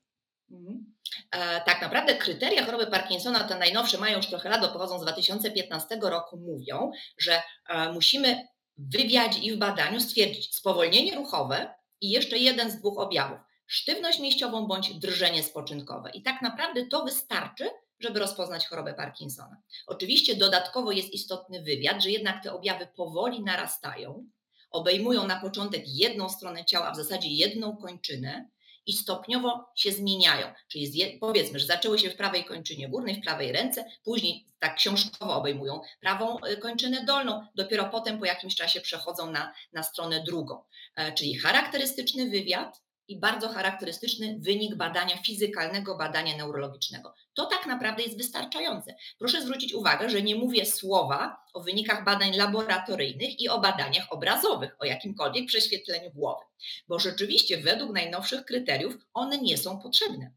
[0.50, 0.94] Mhm.
[1.30, 5.98] E, tak naprawdę kryteria choroby Parkinsona, te najnowsze, mają już trochę lat, pochodzą z 2015
[6.02, 12.38] roku, mówią, że e, musimy w wywiadzie i w badaniu stwierdzić spowolnienie ruchowe i jeszcze
[12.38, 13.38] jeden z dwóch objawów.
[13.66, 16.10] Sztywność mieściową bądź drżenie spoczynkowe.
[16.10, 17.70] I tak naprawdę to wystarczy,
[18.02, 19.56] żeby rozpoznać chorobę Parkinsona.
[19.86, 24.26] Oczywiście dodatkowo jest istotny wywiad, że jednak te objawy powoli narastają,
[24.70, 28.48] obejmują na początek jedną stronę ciała, a w zasadzie jedną kończynę
[28.86, 30.46] i stopniowo się zmieniają.
[30.68, 35.34] Czyli powiedzmy, że zaczęły się w prawej kończynie górnej, w prawej ręce, później tak książkowo
[35.34, 40.62] obejmują prawą y, kończynę dolną, dopiero potem po jakimś czasie przechodzą na, na stronę drugą.
[40.96, 47.14] E, czyli charakterystyczny wywiad, i bardzo charakterystyczny wynik badania fizykalnego, badania neurologicznego.
[47.34, 48.94] To tak naprawdę jest wystarczające.
[49.18, 54.76] Proszę zwrócić uwagę, że nie mówię słowa o wynikach badań laboratoryjnych i o badaniach obrazowych,
[54.78, 56.44] o jakimkolwiek prześwietleniu głowy,
[56.88, 60.32] bo rzeczywiście według najnowszych kryteriów one nie są potrzebne.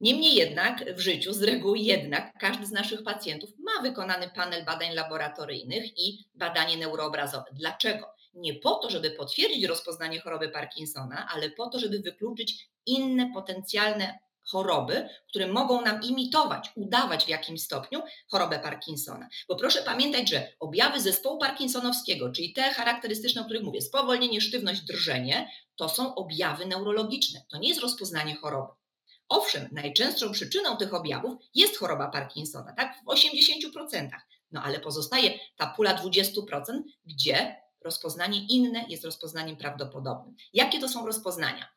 [0.00, 4.94] Niemniej jednak w życiu, z reguły jednak, każdy z naszych pacjentów ma wykonany panel badań
[4.94, 7.44] laboratoryjnych i badanie neuroobrazowe.
[7.52, 8.06] Dlaczego?
[8.34, 14.18] Nie po to, żeby potwierdzić rozpoznanie choroby Parkinsona, ale po to, żeby wykluczyć inne potencjalne
[14.44, 19.28] choroby, które mogą nam imitować, udawać w jakimś stopniu chorobę Parkinsona.
[19.48, 24.80] Bo proszę pamiętać, że objawy zespołu parkinsonowskiego, czyli te charakterystyczne, o których mówię, spowolnienie, sztywność,
[24.80, 28.72] drżenie, to są objawy neurologiczne, to nie jest rozpoznanie choroby.
[29.28, 34.08] Owszem, najczęstszą przyczyną tych objawów jest choroba Parkinsona, tak, w 80%.
[34.52, 40.36] No ale pozostaje ta pula 20%, gdzie rozpoznanie inne jest rozpoznaniem prawdopodobnym.
[40.52, 41.68] Jakie to są rozpoznania?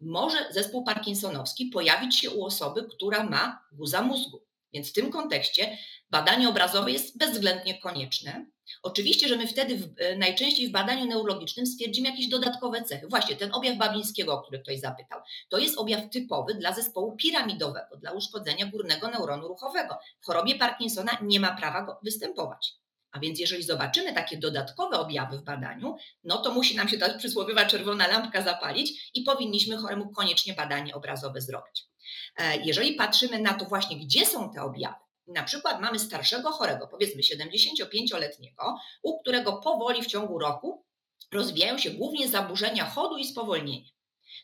[0.00, 4.42] Może zespół parkinsonowski pojawić się u osoby, która ma guza mózgu.
[4.72, 5.78] Więc w tym kontekście
[6.10, 8.46] badanie obrazowe jest bezwzględnie konieczne.
[8.82, 13.06] Oczywiście, że my wtedy w, e, najczęściej w badaniu neurologicznym stwierdzimy jakieś dodatkowe cechy.
[13.08, 17.96] Właśnie ten objaw Babińskiego, o który ktoś zapytał, to jest objaw typowy dla zespołu piramidowego,
[17.96, 19.98] dla uszkodzenia górnego neuronu ruchowego.
[20.20, 22.81] W chorobie Parkinsona nie ma prawa go występować.
[23.12, 27.18] A więc jeżeli zobaczymy takie dodatkowe objawy w badaniu, no to musi nam się ta
[27.18, 31.84] przysłowiowa czerwona lampka zapalić i powinniśmy choremu koniecznie badanie obrazowe zrobić.
[32.36, 36.86] E, jeżeli patrzymy na to właśnie, gdzie są te objawy, na przykład mamy starszego chorego,
[36.86, 40.84] powiedzmy 75-letniego, u którego powoli w ciągu roku
[41.32, 43.90] rozwijają się głównie zaburzenia chodu i spowolnienie.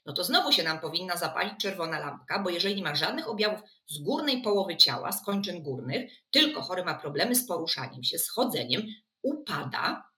[0.07, 3.61] No to znowu się nam powinna zapalić czerwona lampka, bo jeżeli nie ma żadnych objawów
[3.87, 8.31] z górnej połowy ciała, z kończyn górnych, tylko chory ma problemy z poruszaniem się, z
[8.31, 8.83] chodzeniem,
[9.23, 10.11] upada,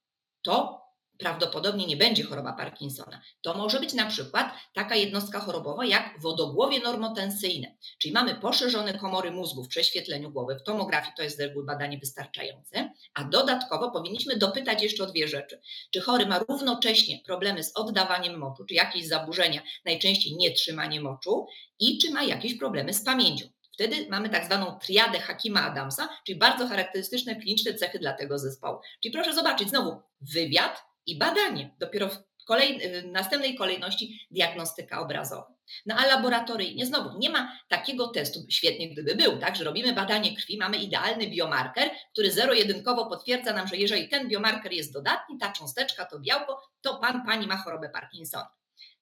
[0.43, 0.80] to
[1.21, 3.23] prawdopodobnie nie będzie choroba Parkinsona.
[3.43, 9.31] To może być na przykład taka jednostka chorobowa jak wodogłowie normotensyjne, czyli mamy poszerzone komory
[9.31, 10.57] mózgu w prześwietleniu głowy.
[10.61, 15.29] W tomografii to jest z reguły badanie wystarczające, a dodatkowo powinniśmy dopytać jeszcze o dwie
[15.29, 15.61] rzeczy.
[15.91, 21.47] Czy chory ma równocześnie problemy z oddawaniem moczu, czy jakieś zaburzenia, najczęściej nietrzymanie moczu
[21.81, 23.47] i czy ma jakieś problemy z pamięcią.
[23.81, 28.79] Wtedy mamy tak zwaną triadę Hakima Adamsa, czyli bardzo charakterystyczne kliniczne cechy dla tego zespołu.
[29.03, 31.75] Czyli proszę zobaczyć, znowu wywiad, i badanie.
[31.79, 35.55] Dopiero w kolej, następnej kolejności diagnostyka obrazowa.
[35.87, 40.37] No a laboratoryjnie znowu nie ma takiego testu, świetnie gdyby był, tak, że robimy badanie
[40.37, 45.53] krwi, mamy idealny biomarker, który zero-jedynkowo potwierdza nam, że jeżeli ten biomarker jest dodatni, ta
[45.53, 48.51] cząsteczka, to białko, to pan, pani ma chorobę Parkinsona.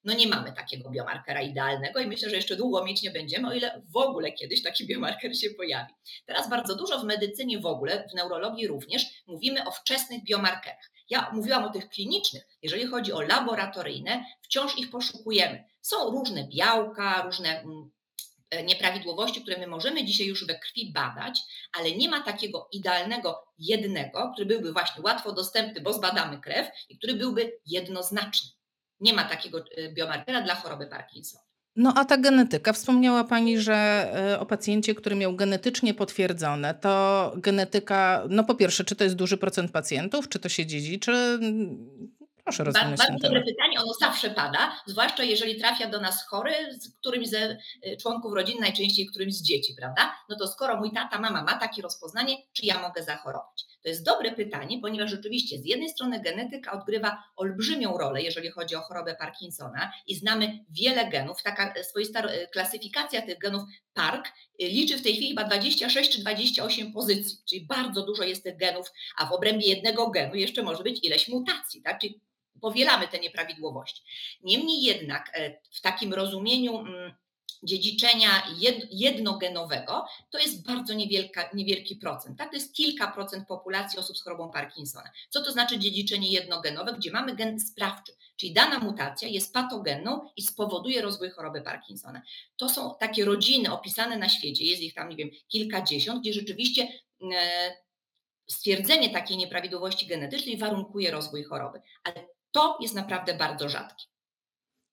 [0.05, 3.53] No nie mamy takiego biomarkera idealnego i myślę, że jeszcze długo mieć nie będziemy, o
[3.53, 5.95] ile w ogóle kiedyś taki biomarker się pojawi.
[6.27, 10.91] Teraz bardzo dużo w medycynie w ogóle, w neurologii również, mówimy o wczesnych biomarkerach.
[11.11, 12.47] Ja mówiłam o tych klinicznych.
[12.63, 15.65] Jeżeli chodzi o laboratoryjne, wciąż ich poszukujemy.
[15.81, 17.91] Są różne białka, różne mm,
[18.51, 21.41] e, nieprawidłowości, które my możemy dzisiaj już we krwi badać,
[21.73, 26.99] ale nie ma takiego idealnego jednego, który byłby właśnie łatwo dostępny, bo zbadamy krew i
[26.99, 28.51] który byłby jednoznaczny.
[29.01, 31.48] Nie ma takiego e, biomarkera dla choroby Parkinsona.
[31.79, 33.75] No a ta genetyka, wspomniała Pani, że
[34.33, 39.17] e, o pacjencie, który miał genetycznie potwierdzone, to genetyka, no po pierwsze, czy to jest
[39.17, 41.39] duży procent pacjentów, czy to się dziedziczy?
[42.49, 46.97] Proszę rozwinąć Bardzo dobre pytanie, ono zawsze pada, zwłaszcza jeżeli trafia do nas chory z
[46.99, 50.15] którymś ze e, członków rodziny, najczęściej którymś z dzieci, prawda?
[50.29, 53.65] No to skoro mój tata, mama ma takie rozpoznanie, czy ja mogę zachorować?
[53.83, 58.77] To jest dobre pytanie, ponieważ rzeczywiście z jednej strony genetyka odgrywa olbrzymią rolę, jeżeli chodzi
[58.77, 61.43] o chorobę Parkinsona i znamy wiele genów.
[61.43, 63.63] Taka swoista e, klasyfikacja tych genów
[63.95, 68.57] PARK liczy w tej chwili chyba 26 czy 28 pozycji, czyli bardzo dużo jest tych
[68.57, 68.87] genów,
[69.19, 72.01] a w obrębie jednego genu jeszcze może być ileś mutacji, tak?
[72.01, 72.21] Czyli
[72.61, 74.03] powielamy te nieprawidłowości.
[74.43, 77.15] Niemniej jednak e, w takim rozumieniu mm,
[77.63, 78.43] dziedziczenia
[78.91, 82.39] jednogenowego, to jest bardzo niewielka, niewielki procent.
[82.39, 82.51] Tak?
[82.51, 85.11] To jest kilka procent populacji osób z chorobą Parkinsona.
[85.31, 90.43] Co to znaczy dziedziczenie jednogenowe, gdzie mamy gen sprawczy, czyli dana mutacja jest patogenną i
[90.43, 92.23] spowoduje rozwój choroby Parkinsona.
[92.57, 96.89] To są takie rodziny opisane na świecie, jest ich tam, nie wiem, kilkadziesiąt, gdzie rzeczywiście
[97.35, 97.73] e,
[98.47, 101.81] stwierdzenie takiej nieprawidłowości genetycznej warunkuje rozwój choroby.
[102.05, 104.05] Ale to jest naprawdę bardzo rzadkie.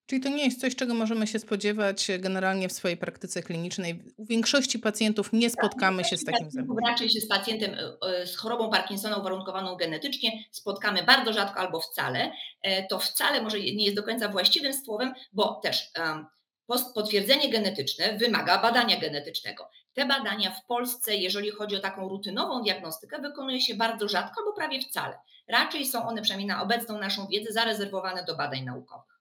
[0.07, 4.03] Czyli to nie jest coś, czego możemy się spodziewać generalnie w swojej praktyce klinicznej.
[4.17, 6.91] U większości pacjentów nie spotkamy się z takim zaburzeniem.
[6.91, 11.81] Raczej się z pacjentem e, e, z chorobą Parkinsona uwarunkowaną genetycznie spotkamy bardzo rzadko albo
[11.81, 12.31] wcale.
[12.61, 15.91] E, to wcale może nie jest do końca właściwym słowem, bo też
[16.95, 19.69] potwierdzenie genetyczne wymaga badania genetycznego.
[19.93, 24.53] Te badania w Polsce, jeżeli chodzi o taką rutynową diagnostykę, wykonuje się bardzo rzadko albo
[24.53, 25.17] prawie wcale.
[25.47, 29.15] Raczej są one, przynajmniej na obecną naszą wiedzę, zarezerwowane do badań naukowych.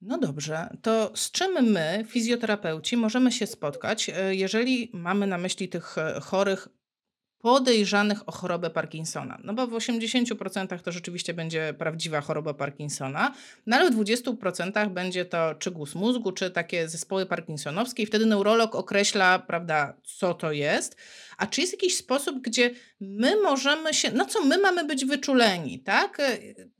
[0.00, 5.68] No dobrze, to z czym my, fizjoterapeuci, możemy się spotkać, e, jeżeli mamy na myśli
[5.68, 6.68] tych e, chorych
[7.38, 9.38] podejrzanych o chorobę Parkinsona.
[9.44, 13.34] No bo w 80% to rzeczywiście będzie prawdziwa choroba Parkinsona,
[13.66, 18.26] no ale w 20% będzie to czy guz mózgu, czy takie zespoły parkinsonowskie i wtedy
[18.26, 20.96] neurolog określa, prawda, co to jest.
[21.36, 25.80] A czy jest jakiś sposób, gdzie my możemy się, na co my mamy być wyczuleni,
[25.80, 26.18] tak?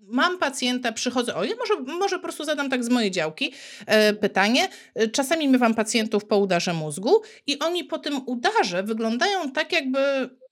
[0.01, 3.53] Mam pacjenta, przychodzę, o, ja może, może po prostu zadam tak z mojej działki
[3.87, 4.69] e, pytanie.
[5.13, 9.99] Czasami mywam pacjentów po udarze mózgu i oni po tym udarze wyglądają tak, jakby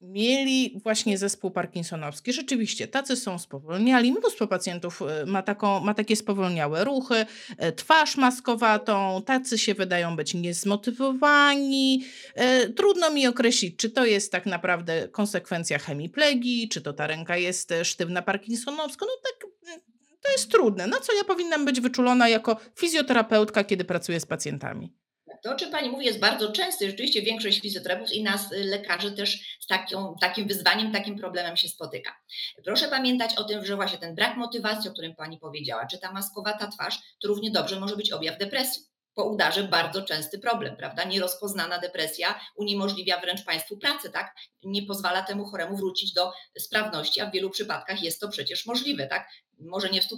[0.00, 2.32] mieli właśnie zespół parkinsonowski.
[2.32, 4.12] Rzeczywiście, tacy są spowolniali.
[4.12, 7.26] Mnóstwo pacjentów e, ma, taką, ma takie spowolniałe ruchy,
[7.58, 12.04] e, twarz maskowatą, tacy się wydają być niezmotywowani.
[12.34, 17.36] E, trudno mi określić, czy to jest tak naprawdę konsekwencja hemiplegii, czy to ta ręka
[17.36, 19.06] jest sztywna parkinsonowska.
[19.06, 19.50] No tak
[20.26, 20.86] to jest trudne.
[20.86, 24.92] Na co ja powinnam być wyczulona jako fizjoterapeutka, kiedy pracuję z pacjentami?
[25.42, 26.86] To, o czym Pani mówi, jest bardzo częste.
[26.86, 29.66] Rzeczywiście większość fizjoterapeutów i nas, y, lekarzy, też z
[30.20, 32.16] takim wyzwaniem, takim problemem się spotyka.
[32.64, 36.12] Proszę pamiętać o tym, że właśnie ten brak motywacji, o którym Pani powiedziała, czy ta
[36.12, 38.82] maskowata twarz, to równie dobrze może być objaw depresji
[39.16, 41.04] po udarze bardzo częsty problem, prawda?
[41.04, 44.34] Nierozpoznana depresja uniemożliwia wręcz Państwu pracę, tak?
[44.62, 49.06] Nie pozwala temu choremu wrócić do sprawności, a w wielu przypadkach jest to przecież możliwe,
[49.06, 49.28] tak?
[49.58, 50.12] Może nie w 100%,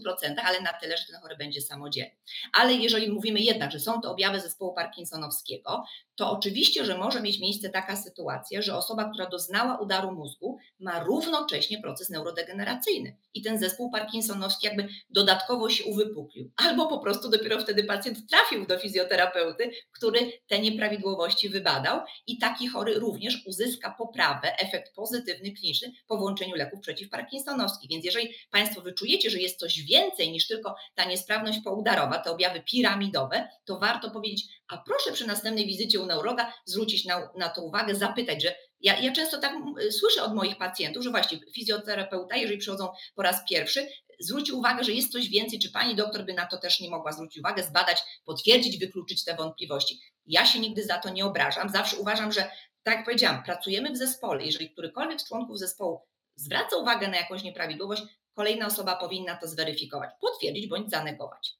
[0.45, 2.17] ale na tyle, że ten chory będzie samodzielny.
[2.53, 5.85] Ale jeżeli mówimy jednak, że są to objawy zespołu parkinsonowskiego,
[6.19, 11.05] to oczywiście, że może mieć miejsce taka sytuacja, że osoba, która doznała udaru mózgu, ma
[11.05, 16.51] równocześnie proces neurodegeneracyjny i ten zespół parkinsonowski jakby dodatkowo się uwypuklił.
[16.57, 22.69] Albo po prostu dopiero wtedy pacjent trafił do fizjoterapeuty, który te nieprawidłowości wybadał i taki
[22.69, 27.91] chory również uzyska poprawę, efekt pozytywny, kliniczny po włączeniu leków przeciwparkinsonowskich.
[27.91, 32.63] Więc jeżeli Państwo wyczujecie, że jest coś więcej niż tylko ta niesprawność poudarowa, te objawy
[32.63, 37.63] piramidowe, to warto powiedzieć, a proszę przy następnej wizycie u neurologa zwrócić na, na to
[37.63, 39.53] uwagę, zapytać, że ja, ja często tak
[39.91, 43.89] słyszę od moich pacjentów, że właśnie fizjoterapeuta, jeżeli przychodzą po raz pierwszy,
[44.21, 47.13] zwróci uwagę, że jest coś więcej, czy pani doktor by na to też nie mogła
[47.13, 50.01] zwrócić uwagę, zbadać, potwierdzić, wykluczyć te wątpliwości.
[50.27, 51.69] Ja się nigdy za to nie obrażam.
[51.69, 52.51] Zawsze uważam, że
[52.83, 54.45] tak jak powiedziałam, pracujemy w zespole.
[54.45, 56.01] Jeżeli którykolwiek z członków zespołu
[56.37, 58.03] zwraca uwagę na jakąś nieprawidłowość,
[58.39, 61.57] kolejna osoba powinna to zweryfikować, potwierdzić bądź zanegować.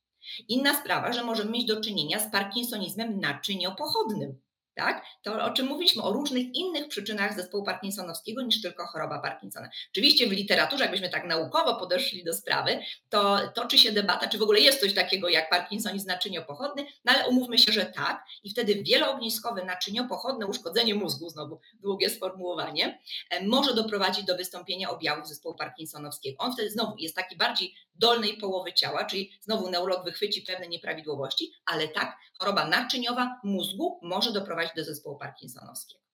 [0.49, 4.41] Inna sprawa, że możemy mieć do czynienia z parkinsonizmem naczyniopochodnym
[4.79, 5.05] tak?
[5.23, 9.69] To o czym mówiliśmy, o różnych innych przyczynach zespołu parkinsonowskiego niż tylko choroba Parkinsona.
[9.93, 14.43] Oczywiście w literaturze, jakbyśmy tak naukowo podeszli do sprawy, to toczy się debata, czy w
[14.43, 18.83] ogóle jest coś takiego jak parkinsonizm naczyniopochodny, no ale umówmy się, że tak i wtedy
[18.83, 22.99] wieloogniskowe naczyniopochodne uszkodzenie mózgu, znowu długie sformułowanie,
[23.31, 26.37] e, może doprowadzić do wystąpienia objawów zespołu parkinsonowskiego.
[26.39, 31.53] On wtedy znowu jest taki bardziej dolnej połowy ciała, czyli znowu neurolog wychwyci pewne nieprawidłowości,
[31.67, 36.09] ale tak, choroba naczyniowa mózgu może doprowadzić do zespołu parkinsonowskiego.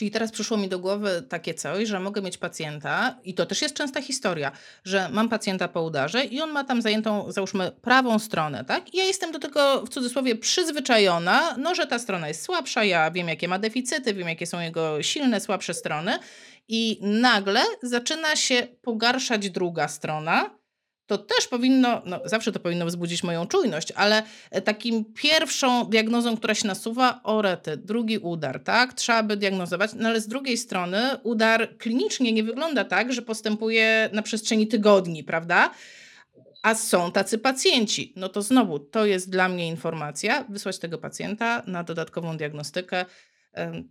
[0.00, 3.62] Czyli teraz przyszło mi do głowy takie coś, że mogę mieć pacjenta, i to też
[3.62, 4.52] jest częsta historia,
[4.84, 8.94] że mam pacjenta po udarze i on ma tam zajętą, załóżmy, prawą stronę, tak?
[8.94, 13.10] I ja jestem do tego w cudzysłowie przyzwyczajona, no, że ta strona jest słabsza, ja
[13.10, 16.18] wiem, jakie ma deficyty, wiem, jakie są jego silne, słabsze strony,
[16.68, 20.59] i nagle zaczyna się pogarszać druga strona,
[21.10, 26.36] to też powinno, no zawsze to powinno wzbudzić moją czujność, ale e, takim pierwszą diagnozą,
[26.36, 28.94] która się nasuwa, orety, drugi udar, tak?
[28.94, 34.10] Trzeba by diagnozować, no ale z drugiej strony udar klinicznie nie wygląda tak, że postępuje
[34.12, 35.70] na przestrzeni tygodni, prawda?
[36.62, 38.12] A są tacy pacjenci.
[38.16, 43.04] No to znowu, to jest dla mnie informacja, wysłać tego pacjenta na dodatkową diagnostykę,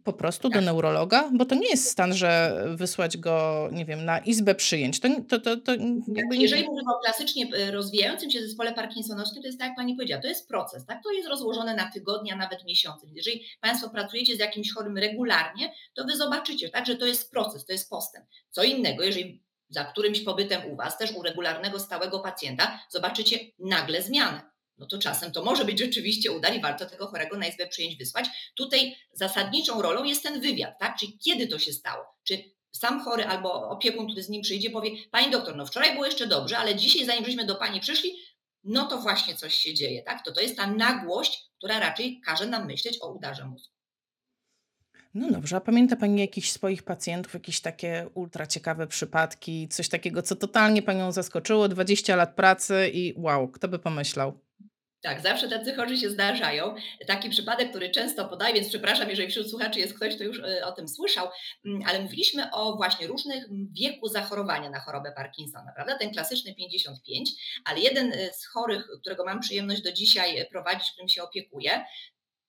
[0.04, 0.65] po prostu do tak.
[0.65, 5.00] neurologa, bo to nie jest stan, że wysłać go, nie wiem, na izbę przyjęć.
[5.00, 5.72] To, to, to, to
[6.08, 6.41] jakby nie...
[6.41, 10.22] Jeżeli mówimy o klasycznie e, rozwijającym się zespole parkinsonowskim, to jest tak, jak Pani powiedziała,
[10.22, 11.04] to jest proces, tak?
[11.04, 13.08] To jest rozłożone na tygodnie, a nawet miesiące.
[13.13, 17.65] Jeżeli Państwo pracujecie z jakimś chorym regularnie, to Wy zobaczycie, tak, że to jest proces,
[17.65, 18.26] to jest postęp.
[18.50, 24.02] Co innego, jeżeli za którymś pobytem u Was, też u regularnego, stałego pacjenta, zobaczycie nagle
[24.02, 24.48] zmianę
[24.79, 27.97] no to czasem to może być rzeczywiście udar i warto tego chorego na izbę przyjęć
[27.97, 28.25] wysłać.
[28.55, 30.97] Tutaj zasadniczą rolą jest ten wywiad, tak?
[30.99, 32.05] Czyli kiedy to się stało?
[32.23, 36.05] Czy sam chory albo opiekun, który z nim przyjdzie, powie: Pani doktor, no wczoraj było
[36.05, 38.15] jeszcze dobrze, ale dzisiaj, zanim żeśmy do Pani przyszli,
[38.63, 40.25] no to właśnie coś się dzieje, tak?
[40.25, 43.79] To to jest ta nagłość, która raczej każe nam myśleć o udarze mózgu.
[45.13, 50.21] No dobrze, a pamięta Pani jakichś swoich pacjentów, jakieś takie ultra ciekawe przypadki, coś takiego,
[50.21, 54.39] co totalnie Panią zaskoczyło, 20 lat pracy i wow, kto by pomyślał?
[55.01, 56.75] Tak, zawsze tacy chorzy się zdarzają.
[57.07, 60.65] Taki przypadek, który często podaję, więc przepraszam, jeżeli wśród słuchaczy jest ktoś, kto już e,
[60.65, 61.27] o tym słyszał,
[61.65, 63.45] mm, ale mówiliśmy o właśnie różnych
[63.79, 65.97] wieku zachorowania na chorobę Parkinsona, prawda?
[65.97, 67.31] Ten klasyczny 55,
[67.65, 71.85] ale jeden e, z chorych, którego mam przyjemność do dzisiaj prowadzić, którym się opiekuję,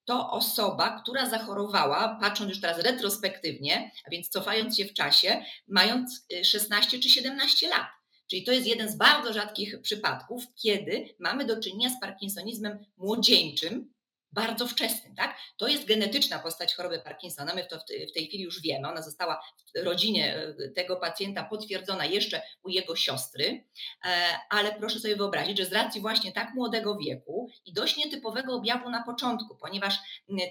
[0.05, 6.27] to osoba, która zachorowała, patrząc już teraz retrospektywnie, a więc cofając się w czasie, mając
[6.43, 8.00] 16 e, czy 17 lat.
[8.31, 13.93] Czyli to jest jeden z bardzo rzadkich przypadków, kiedy mamy do czynienia z parkinsonizmem młodzieńczym,
[14.31, 15.15] bardzo wczesnym.
[15.15, 15.37] Tak?
[15.57, 17.55] To jest genetyczna postać choroby Parkinsona.
[17.55, 18.87] My to w tej chwili już wiemy.
[18.87, 19.41] Ona została
[19.75, 23.65] w rodzinie e, tego pacjenta potwierdzona jeszcze u jego siostry,
[24.05, 28.55] e, ale proszę sobie wyobrazić, że z racji właśnie tak młodego wieku i dość nietypowego
[28.55, 29.97] objawu na początku, ponieważ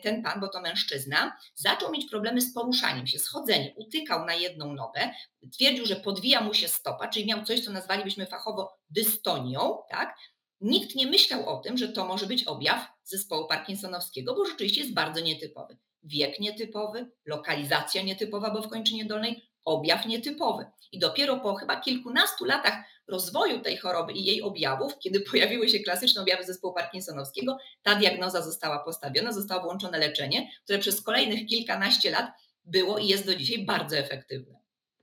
[0.03, 4.75] ten pan, bo to mężczyzna, zaczął mieć problemy z poruszaniem się, schodzeniem, utykał na jedną
[4.75, 5.11] nogę,
[5.53, 10.17] twierdził, że podwija mu się stopa, czyli miał coś, co nazwalibyśmy fachowo dystonią, tak?
[10.61, 14.95] Nikt nie myślał o tym, że to może być objaw zespołu parkinsonowskiego, bo rzeczywiście jest
[14.95, 15.77] bardzo nietypowy.
[16.03, 20.67] Wiek nietypowy, lokalizacja nietypowa, bo w kończynie dolnej objaw nietypowy.
[20.93, 22.75] I dopiero po chyba kilkunastu latach
[23.09, 28.43] rozwoju tej choroby i jej objawów, kiedy pojawiły się klasyczne objawy zespołu parkinsonowskiego, ta diagnoza
[28.43, 32.33] została postawiona, zostało włączone leczenie, które przez kolejnych kilkanaście lat
[32.65, 34.60] było i jest do dzisiaj bardzo efektywne.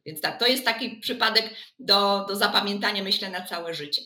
[0.07, 4.01] Więc tak, to jest taki przypadek do, do zapamiętania, myślę, na całe życie.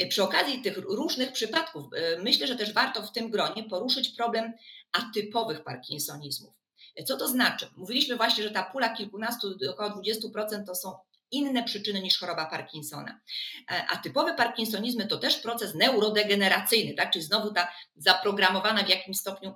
[0.00, 4.08] Y, przy okazji tych różnych przypadków, y, myślę, że też warto w tym gronie poruszyć
[4.08, 4.52] problem
[4.92, 6.54] atypowych parkinsonizmów.
[7.00, 7.66] Y, co to znaczy?
[7.76, 10.94] Mówiliśmy właśnie, że ta pula kilkunastu, około 20% to są
[11.30, 13.20] inne przyczyny niż choroba Parkinsona.
[13.70, 17.12] E, a typowe parkinsonizmy to też proces neurodegeneracyjny, tak?
[17.12, 19.54] czyli znowu ta zaprogramowana w jakimś stopniu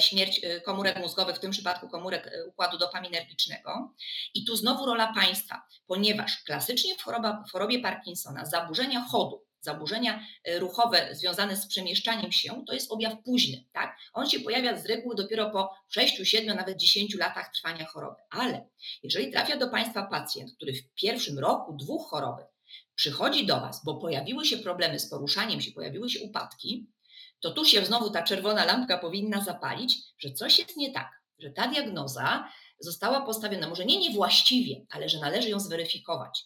[0.00, 3.94] śmierć e, komórek mózgowych, w tym przypadku komórek układu dopaminergicznego.
[4.34, 10.26] I tu znowu rola państwa, ponieważ klasycznie w, choroba, w chorobie Parkinsona zaburzenia chodu, zaburzenia
[10.44, 13.64] e, ruchowe związane z przemieszczaniem się, to jest objaw późny.
[13.72, 13.96] Tak?
[14.12, 18.16] On się pojawia z reguły dopiero po 6, 7, nawet 10 latach trwania choroby.
[18.30, 18.68] Ale
[19.02, 22.42] jeżeli trafia do Państwa pacjent, który w pierwszym roku, dwóch choroby
[22.94, 26.86] przychodzi do Was, bo pojawiły się problemy z poruszaniem się, pojawiły się upadki,
[27.40, 31.50] to tu się znowu ta czerwona lampka powinna zapalić, że coś jest nie tak, że
[31.50, 32.48] ta diagnoza
[32.80, 36.44] została postawiona może nie niewłaściwie, ale że należy ją zweryfikować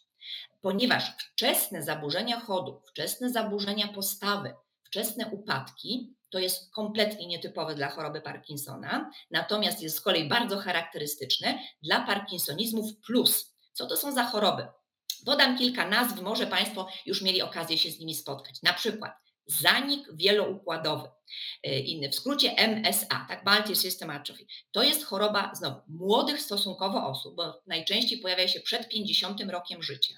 [0.62, 8.20] ponieważ wczesne zaburzenia chodu, wczesne zaburzenia postawy, wczesne upadki to jest kompletnie nietypowe dla choroby
[8.20, 13.54] Parkinsona, natomiast jest z kolei bardzo charakterystyczne dla parkinsonizmów plus.
[13.72, 14.66] Co to są za choroby?
[15.24, 18.62] Podam kilka nazw, może Państwo już mieli okazję się z nimi spotkać.
[18.62, 19.12] Na przykład
[19.46, 21.08] zanik wieloukładowy,
[21.66, 24.46] y, inny w skrócie MSA, tak, Multi-System Atrophy.
[24.72, 30.14] To jest choroba znowu młodych stosunkowo osób, bo najczęściej pojawia się przed 50 rokiem życia.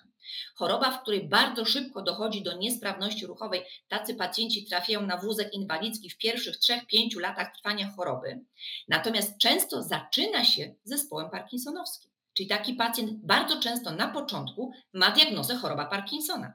[0.55, 6.11] Choroba, w której bardzo szybko dochodzi do niesprawności ruchowej, tacy pacjenci trafiają na wózek inwalidzki
[6.11, 8.41] w pierwszych 3-5 latach trwania choroby.
[8.89, 12.11] Natomiast często zaczyna się zespołem parkinsonowskim.
[12.35, 16.53] Czyli taki pacjent bardzo często na początku ma diagnozę choroba Parkinsona,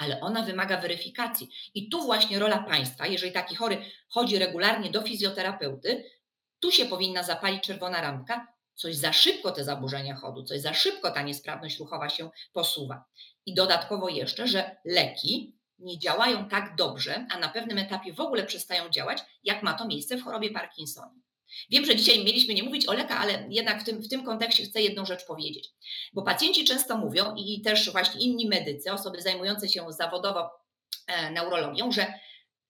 [0.00, 1.50] ale ona wymaga weryfikacji.
[1.74, 6.04] I tu właśnie rola państwa, jeżeli taki chory chodzi regularnie do fizjoterapeuty,
[6.60, 11.10] tu się powinna zapalić czerwona ramka, coś za szybko te zaburzenia chodu, coś za szybko
[11.10, 13.04] ta niesprawność ruchowa się posuwa.
[13.46, 18.46] I dodatkowo jeszcze, że leki nie działają tak dobrze, a na pewnym etapie w ogóle
[18.46, 21.14] przestają działać, jak ma to miejsce w chorobie Parkinsona.
[21.70, 24.64] Wiem, że dzisiaj mieliśmy nie mówić o lekach, ale jednak w tym, w tym kontekście
[24.64, 25.68] chcę jedną rzecz powiedzieć.
[26.12, 30.50] Bo pacjenci często mówią, i też właśnie inni medycy, osoby zajmujące się zawodowo
[31.06, 32.14] e, neurologią, że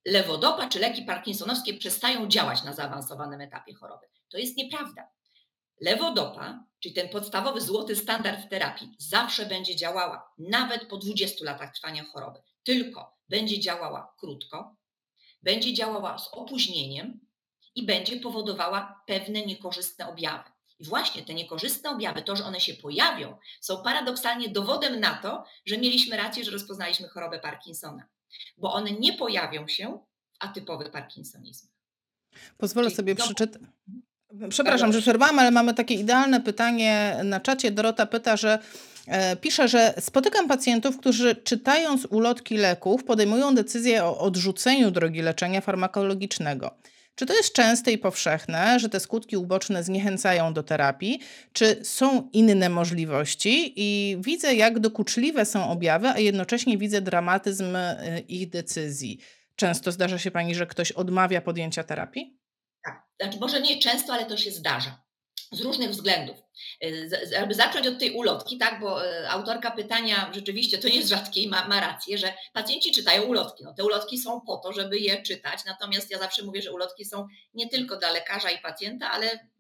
[0.07, 4.07] lewodopa czy leki parkinsonowskie przestają działać na zaawansowanym etapie choroby.
[4.28, 5.09] To jest nieprawda.
[5.81, 11.74] Lewodopa, czyli ten podstawowy złoty standard w terapii, zawsze będzie działała, nawet po 20 latach
[11.74, 12.39] trwania choroby.
[12.64, 14.76] Tylko będzie działała krótko,
[15.43, 17.20] będzie działała z opóźnieniem
[17.75, 20.51] i będzie powodowała pewne niekorzystne objawy.
[20.79, 25.45] I właśnie te niekorzystne objawy, to, że one się pojawią, są paradoksalnie dowodem na to,
[25.66, 28.07] że mieliśmy rację, że rozpoznaliśmy chorobę Parkinsona,
[28.59, 29.99] bo one nie pojawią się
[30.33, 31.73] w atypowych parkinsonizmach.
[32.59, 33.62] Pozwolę Czyli sobie przeczytać.
[34.49, 37.71] Przepraszam, że przerwałam, ale mamy takie idealne pytanie na czacie.
[37.71, 38.59] Dorota pyta, że
[39.07, 45.61] e, pisze, że spotykam pacjentów, którzy czytając ulotki leków podejmują decyzję o odrzuceniu drogi leczenia
[45.61, 46.75] farmakologicznego.
[47.21, 51.21] Czy to jest częste i powszechne, że te skutki uboczne zniechęcają do terapii?
[51.53, 53.73] Czy są inne możliwości?
[53.77, 59.18] I widzę, jak dokuczliwe są objawy, a jednocześnie widzę dramatyzm e, ich decyzji.
[59.57, 62.39] Często zdarza się pani, że ktoś odmawia podjęcia terapii?
[63.21, 65.03] Znaczy, może nie często, ale to się zdarza.
[65.53, 66.37] Z różnych względów.
[67.41, 71.41] Żeby zacząć od tej ulotki, tak, bo e, autorka pytania rzeczywiście to nie jest rzadkie
[71.41, 73.65] i ma, ma rację, że pacjenci czytają ulotki.
[73.65, 77.05] No, te ulotki są po to, żeby je czytać, natomiast ja zawsze mówię, że ulotki
[77.05, 79.51] są nie tylko dla lekarza i pacjenta, ale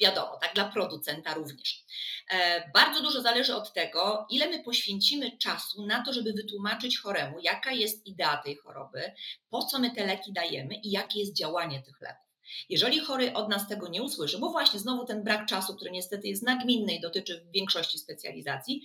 [0.00, 1.84] wiadomo, tak, dla producenta również.
[2.30, 7.38] E, bardzo dużo zależy od tego, ile my poświęcimy czasu na to, żeby wytłumaczyć choremu,
[7.40, 9.12] jaka jest idea tej choroby,
[9.50, 12.25] po co my te leki dajemy i jakie jest działanie tych leków.
[12.68, 16.28] Jeżeli chory od nas tego nie usłyszy, bo właśnie znowu ten brak czasu, który niestety
[16.28, 18.82] jest nagminny i dotyczy większości specjalizacji,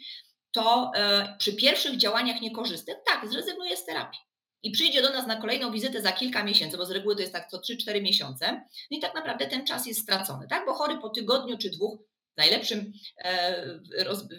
[0.52, 4.20] to e, przy pierwszych działaniach niekorzystnych, tak, zrezygnuje z terapii.
[4.64, 7.34] I przyjdzie do nas na kolejną wizytę za kilka miesięcy, bo z reguły to jest
[7.34, 8.52] tak co 3-4 miesiące,
[8.92, 10.66] no i tak naprawdę ten czas jest stracony, tak?
[10.66, 12.00] Bo chory po tygodniu czy dwóch,
[12.34, 13.66] w najlepszym e,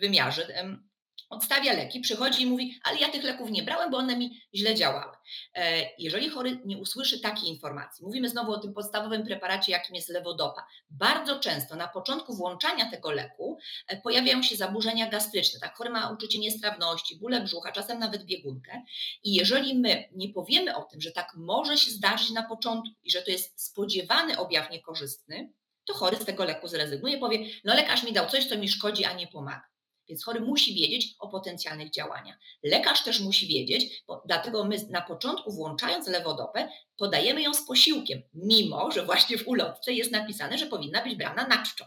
[0.00, 0.64] wymiarze,
[1.32, 4.74] odstawia leki, przychodzi i mówi, ale ja tych leków nie brałem, bo one mi źle
[4.74, 5.16] działały.
[5.54, 10.08] E, jeżeli chory nie usłyszy takiej informacji, mówimy znowu o tym podstawowym preparacie, jakim jest
[10.08, 10.66] lewodopa.
[10.90, 13.58] Bardzo często na początku włączania tego leku
[13.88, 15.60] e, pojawiają się zaburzenia gastryczne.
[15.60, 18.82] Tak, chory ma uczucie niestrawności, bóle brzucha, czasem nawet biegunkę.
[19.24, 23.10] I jeżeli my nie powiemy o tym, że tak może się zdarzyć na początku i
[23.10, 25.52] że to jest spodziewany objaw niekorzystny,
[25.84, 29.04] to chory z tego leku zrezygnuje, powie, no lekarz mi dał coś, co mi szkodzi,
[29.04, 29.71] a nie pomaga.
[30.08, 32.38] Więc chory musi wiedzieć o potencjalnych działaniach.
[32.62, 38.22] Lekarz też musi wiedzieć, bo dlatego my na początku włączając lewodopę podajemy ją z posiłkiem,
[38.34, 41.84] mimo że właśnie w ulotce jest napisane, że powinna być brana na czczo.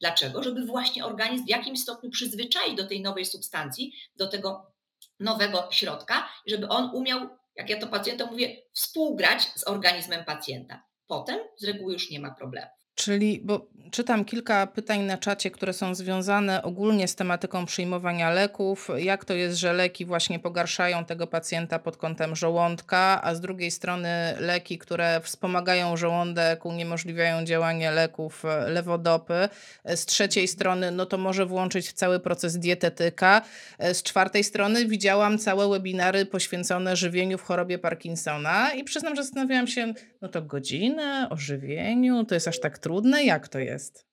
[0.00, 0.42] Dlaczego?
[0.42, 4.72] Żeby właśnie organizm w jakimś stopniu przyzwyczaić do tej nowej substancji, do tego
[5.20, 10.82] nowego środka, żeby on umiał, jak ja to pacjentom mówię, współgrać z organizmem pacjenta.
[11.06, 12.70] Potem z reguły już nie ma problemu.
[12.94, 18.88] Czyli, bo czytam kilka pytań na czacie, które są związane ogólnie z tematyką przyjmowania leków.
[18.96, 23.70] Jak to jest, że leki właśnie pogarszają tego pacjenta pod kątem żołądka, a z drugiej
[23.70, 29.48] strony leki, które wspomagają żołądek, uniemożliwiają działanie leków, e, lewodopy.
[29.84, 33.42] E, z trzeciej strony, no to może włączyć cały proces dietetyka.
[33.78, 39.22] E, z czwartej strony widziałam całe webinary poświęcone żywieniu w chorobie Parkinsona i przyznam, że
[39.22, 43.24] zastanawiałam się, no to godzinę o żywieniu, to jest aż tak trudne?
[43.24, 44.06] Jak to jest?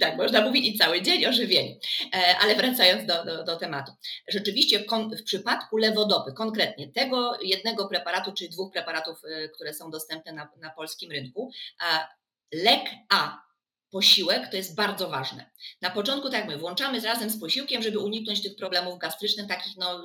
[0.00, 1.76] Tak, można mówić i cały dzień o żywieniu.
[2.14, 3.92] E, ale wracając do, do, do tematu.
[4.28, 4.84] Rzeczywiście
[5.20, 10.48] w przypadku lewodopy, konkretnie tego jednego preparatu, czy dwóch preparatów, e, które są dostępne na,
[10.60, 11.50] na polskim rynku,
[12.52, 13.42] lek A,
[13.90, 15.50] posiłek to jest bardzo ważne.
[15.82, 20.02] Na początku, tak my, włączamy razem z posiłkiem, żeby uniknąć tych problemów gastrycznych, takich no,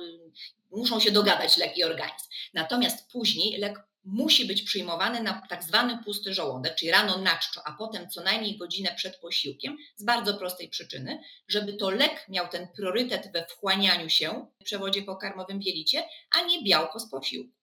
[0.70, 2.28] muszą się dogadać lek i organizm.
[2.54, 7.60] Natomiast później lek musi być przyjmowany na tak zwany pusty żołądek, czyli rano na czczo,
[7.64, 12.48] a potem co najmniej godzinę przed posiłkiem, z bardzo prostej przyczyny, żeby to lek miał
[12.48, 16.04] ten priorytet we wchłanianiu się w przewodzie pokarmowym w jelicie,
[16.38, 17.55] a nie białko z posiłku.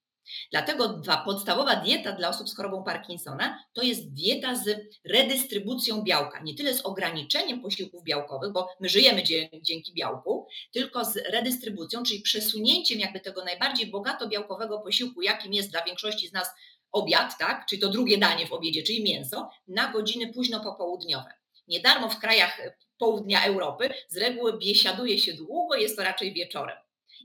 [0.51, 6.41] Dlatego podstawowa dieta dla osób z chorobą Parkinsona to jest dieta z redystrybucją białka.
[6.43, 9.23] Nie tyle z ograniczeniem posiłków białkowych, bo my żyjemy
[9.61, 15.71] dzięki białku, tylko z redystrybucją, czyli przesunięciem jakby tego najbardziej bogato białkowego posiłku, jakim jest
[15.71, 16.47] dla większości z nas
[16.91, 17.65] obiad, tak?
[17.69, 21.33] czyli to drugie danie w obiedzie, czyli mięso, na godziny późno popołudniowe.
[21.67, 22.61] Nie darmo w krajach
[22.97, 26.77] południa Europy z reguły biesiaduje się długo, jest to raczej wieczorem.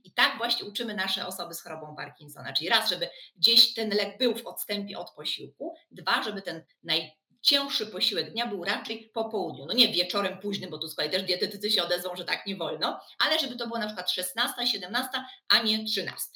[0.04, 2.52] I tak właśnie uczymy nasze osoby z chorobą Parkinsona.
[2.52, 7.86] Czyli raz, żeby gdzieś ten lek był w odstępie od posiłku, dwa, żeby ten najcięższy
[7.86, 9.66] posiłek dnia był raczej po południu.
[9.66, 12.56] No nie wieczorem późnym, bo tu z kolei też dietetycy się odezwą, że tak nie
[12.56, 15.10] wolno, ale żeby to było na przykład 16, 17,
[15.48, 16.30] a nie 13.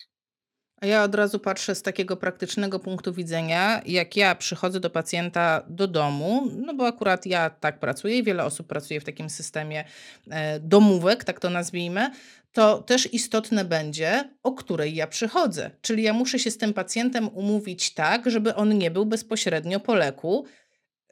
[0.82, 5.62] A ja od razu patrzę z takiego praktycznego punktu widzenia, jak ja przychodzę do pacjenta
[5.68, 9.84] do domu, no bo akurat ja tak pracuję i wiele osób pracuje w takim systemie
[10.30, 12.10] e, domówek, tak to nazwijmy,
[12.52, 15.70] to też istotne będzie, o której ja przychodzę.
[15.80, 19.94] Czyli ja muszę się z tym pacjentem umówić tak, żeby on nie był bezpośrednio po
[19.94, 20.46] leku,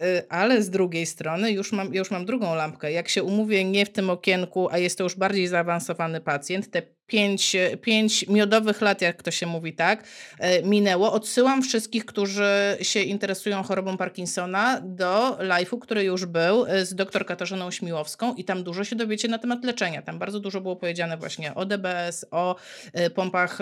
[0.03, 2.93] y, ale z drugiej strony już mam, już mam drugą lampkę.
[2.93, 6.83] Jak się umówię nie w tym okienku, a jest to już bardziej zaawansowany pacjent, te
[7.11, 10.05] pięć, pięć miodowych lat, jak to się mówi, tak,
[10.39, 11.13] e, minęło.
[11.13, 17.27] Odsyłam wszystkich, którzy się interesują chorobą Parkinsona do live'u, który już był e, z dr
[17.27, 20.03] Katarzyną Śmiłowską i tam dużo się dowiecie na temat leczenia.
[20.03, 22.57] Tam bardzo dużo było powiedziane właśnie o DBS, o
[22.93, 23.59] e, pompach,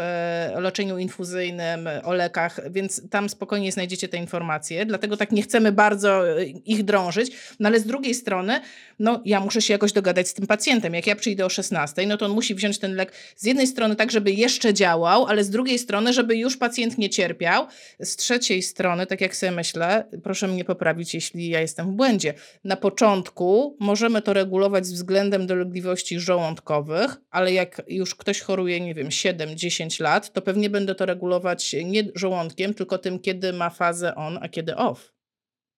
[0.57, 4.87] o leczeniu infuzyjnym, o lekach, więc tam spokojnie znajdziecie te informacje.
[4.87, 6.23] Dlatego tak nie chcemy bardzo
[6.65, 8.61] ich drążyć, no ale z drugiej strony,
[8.99, 10.95] no ja muszę się jakoś dogadać z tym pacjentem.
[10.95, 13.97] Jak ja przyjdę o 16, no to on musi wziąć ten lek z jednej strony
[13.97, 17.67] tak, żeby jeszcze działał, ale z drugiej strony, żeby już pacjent nie cierpiał.
[18.01, 22.35] Z trzeciej strony, tak jak sobie myślę, proszę mnie poprawić, jeśli ja jestem w błędzie.
[22.65, 29.09] Na początku możemy to regulować względem dolegliwości żołądkowych, ale jak już ktoś choruje, nie wiem,
[29.09, 34.39] 7-10 lat, to pewnie będę to regulować nie żołądkiem, tylko tym, kiedy ma fazę on,
[34.43, 35.18] a kiedy off.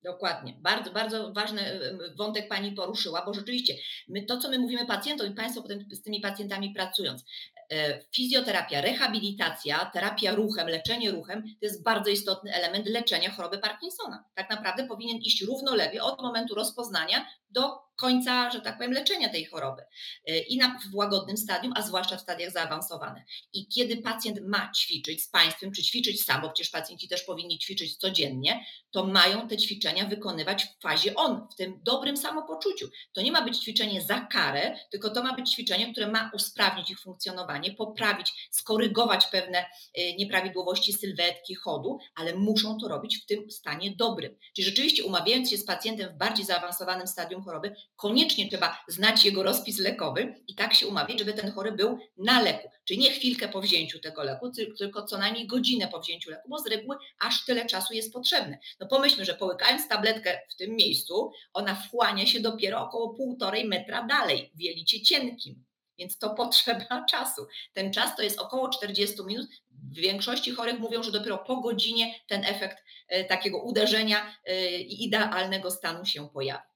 [0.02, 0.54] Dokładnie.
[0.58, 1.80] Bardzo, bardzo ważny
[2.16, 3.74] wątek Pani poruszyła, bo rzeczywiście
[4.08, 7.24] my, to, co my mówimy pacjentom i Państwo potem z tymi pacjentami pracując,
[7.72, 14.24] e, fizjoterapia, rehabilitacja, terapia ruchem, leczenie ruchem to jest bardzo istotny element leczenia choroby Parkinsona.
[14.34, 19.44] Tak naprawdę powinien iść równolegle od momentu rozpoznania do końca, że tak powiem, leczenia tej
[19.44, 19.82] choroby
[20.26, 23.24] e, i na, w łagodnym stadium, a zwłaszcza w stadiach zaawansowanych.
[23.52, 27.58] I kiedy pacjent ma ćwiczyć z Państwem, czy ćwiczyć sam, bo przecież pacjenci też powinni
[27.58, 32.88] ćwiczyć codziennie, to mają te ćwiczenia wykonywać w fazie on, w tym dobrym samopoczuciu.
[33.12, 36.90] To nie ma być ćwiczenie za karę, tylko to ma być ćwiczenie, które ma usprawnić
[36.90, 43.50] ich funkcjonowanie, poprawić, skorygować pewne e, nieprawidłowości sylwetki, chodu, ale muszą to robić w tym
[43.50, 44.36] stanie dobrym.
[44.56, 49.42] Czyli rzeczywiście umawiając się z pacjentem w bardziej zaawansowanym stadium choroby, koniecznie trzeba znać jego
[49.42, 52.70] rozpis lekowy i tak się umawiać, żeby ten chory był na leku.
[52.84, 56.58] Czyli nie chwilkę po wzięciu tego leku, tylko co najmniej godzinę po wzięciu leku, bo
[56.58, 58.58] z reguły aż tyle czasu jest potrzebne.
[58.80, 64.02] No pomyślmy, że połykając tabletkę w tym miejscu, ona wchłania się dopiero około półtorej metra
[64.02, 65.64] dalej, w jelicie cienkim.
[66.00, 67.46] Więc to potrzeba czasu.
[67.72, 69.46] Ten czas to jest około 40 minut.
[69.70, 75.04] W większości chorych mówią, że dopiero po godzinie ten efekt e, takiego uderzenia e, i
[75.04, 76.69] idealnego stanu się pojawi.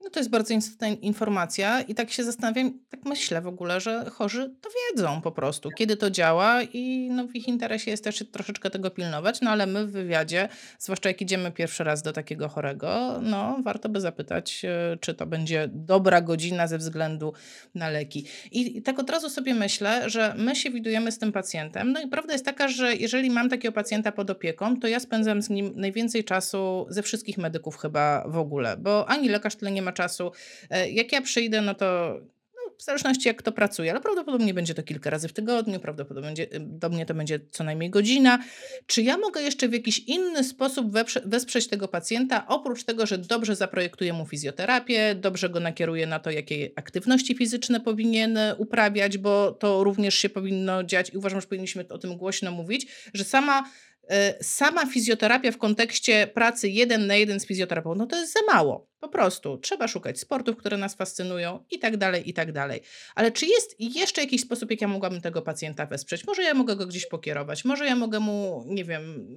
[0.00, 4.04] No to jest bardzo istotna informacja i tak się zastanawiam, tak myślę w ogóle, że
[4.10, 8.24] chorzy to wiedzą po prostu, kiedy to działa i no w ich interesie jest też
[8.32, 12.48] troszeczkę tego pilnować, no ale my w wywiadzie, zwłaszcza jak idziemy pierwszy raz do takiego
[12.48, 17.32] chorego, no warto by zapytać, e, czy to będzie dobra godzina ze względu
[17.74, 18.26] na leki.
[18.52, 22.06] I tak od razu sobie myślę, że my się widujemy z tym pacjentem, no i
[22.06, 25.72] prawda jest taka, że jeżeli mam takiego pacjenta pod opieką, to ja spędzam z nim
[25.76, 30.32] najwięcej czasu ze wszystkich medyków chyba w ogóle, bo ani lekarz tyle nie ma czasu.
[30.70, 32.18] E, jak ja przyjdę, no to
[32.54, 37.06] no, w zależności jak kto pracuje, ale prawdopodobnie będzie to kilka razy w tygodniu, prawdopodobnie
[37.06, 38.38] to będzie co najmniej godzina.
[38.86, 40.86] Czy ja mogę jeszcze w jakiś inny sposób
[41.24, 46.30] wesprzeć tego pacjenta, oprócz tego, że dobrze zaprojektuję mu fizjoterapię, dobrze go nakieruję na to,
[46.30, 51.88] jakie aktywności fizyczne powinien uprawiać, bo to również się powinno dziać i uważam, że powinniśmy
[51.88, 53.64] o tym głośno mówić, że sama
[53.97, 53.97] E,
[54.42, 58.88] sama fizjoterapia w kontekście pracy jeden na jeden z fizjoterapeutą, no to jest za mało.
[59.00, 62.80] Po prostu trzeba szukać sportów, które nas fascynują i tak dalej, i tak dalej.
[63.14, 66.26] Ale czy jest jeszcze jakiś sposób, jak ja mogłabym tego pacjenta wesprzeć?
[66.26, 69.28] Może ja mogę go gdzieś pokierować, może ja mogę mu, nie wiem,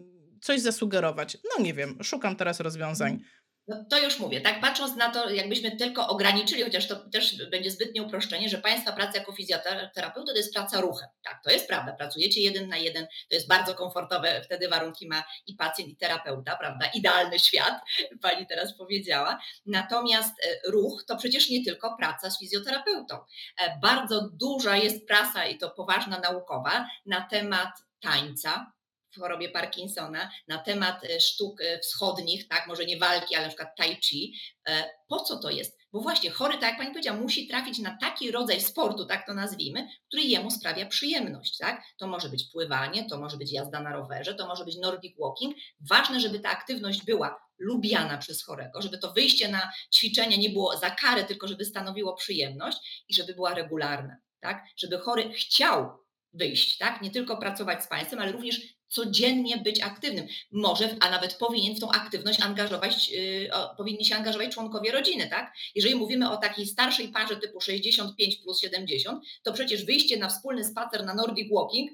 [0.42, 1.38] coś zasugerować.
[1.44, 3.20] No nie wiem, szukam teraz rozwiązań.
[3.68, 7.72] No to już mówię, tak patrząc na to, jakbyśmy tylko ograniczyli, chociaż to też będzie
[7.72, 11.10] zbytnie uproszczenie, że Państwa praca jako fizjoterapeuta to jest praca ruchem.
[11.24, 15.24] Tak, to jest prawda, pracujecie jeden na jeden, to jest bardzo komfortowe, wtedy warunki ma
[15.48, 17.82] i pacjent, i terapeuta, prawda, idealny świat,
[18.22, 19.40] Pani teraz powiedziała.
[19.66, 23.18] Natomiast e, ruch to przecież nie tylko praca z fizjoterapeutą.
[23.60, 27.70] E, bardzo duża jest prasa i to poważna naukowa na temat
[28.02, 28.72] tańca,
[29.12, 33.50] w chorobie Parkinsona na temat e, sztuk e, wschodnich, tak, może nie walki, ale na
[33.50, 34.34] przykład tai chi.
[34.68, 35.82] E, po co to jest?
[35.94, 39.34] Bo właśnie chory, tak jak Pani powiedziała, musi trafić na taki rodzaj sportu, tak to
[39.34, 41.84] nazwijmy, który jemu sprawia przyjemność, tak?
[41.98, 45.56] To może być pływanie, to może być jazda na rowerze, to może być nordic walking.
[45.90, 50.78] Ważne, żeby ta aktywność była lubiana przez chorego, żeby to wyjście na ćwiczenie nie było
[50.78, 54.64] za karę, tylko żeby stanowiło przyjemność i żeby była regularna, tak?
[54.78, 56.02] Żeby chory chciał
[56.34, 57.02] wyjść, tak?
[57.02, 60.28] Nie tylko pracować z państwem, ale również codziennie być aktywnym.
[60.52, 65.54] Może, a nawet powinien w tą aktywność angażować, yy, powinni się angażować członkowie rodziny, tak?
[65.76, 70.64] Jeżeli mówimy o takiej starszej parze typu 65 plus 70, to przecież wyjście na wspólny
[70.66, 71.92] spacer na Nordic Walking,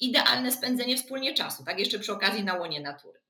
[0.00, 1.78] idealne spędzenie wspólnie czasu, tak?
[1.78, 3.20] Jeszcze przy okazji na łonie natury.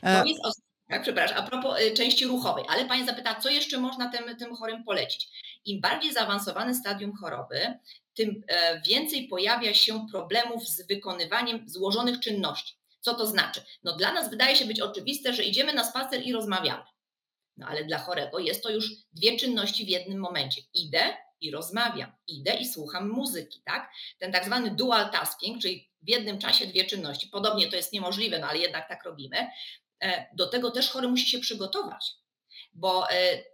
[0.00, 0.40] To e, jest
[0.88, 4.56] tak, przepraszam, a propos y, części ruchowej, ale Pani zapyta, co jeszcze można tym, tym
[4.56, 5.28] chorym polecić?
[5.68, 7.78] Im bardziej zaawansowane stadium choroby,
[8.14, 12.74] tym e, więcej pojawia się problemów z wykonywaniem złożonych czynności.
[13.00, 13.60] Co to znaczy?
[13.82, 16.84] No dla nas wydaje się być oczywiste, że idziemy na spacer i rozmawiamy.
[17.56, 20.62] No ale dla chorego jest to już dwie czynności w jednym momencie.
[20.74, 23.90] Idę i rozmawiam, idę i słucham muzyki, tak?
[24.18, 27.28] Ten tak zwany dual tasking, czyli w jednym czasie dwie czynności.
[27.28, 29.46] Podobnie to jest niemożliwe, no ale jednak tak robimy.
[30.02, 32.18] E, do tego też chory musi się przygotować
[32.72, 33.44] bo e,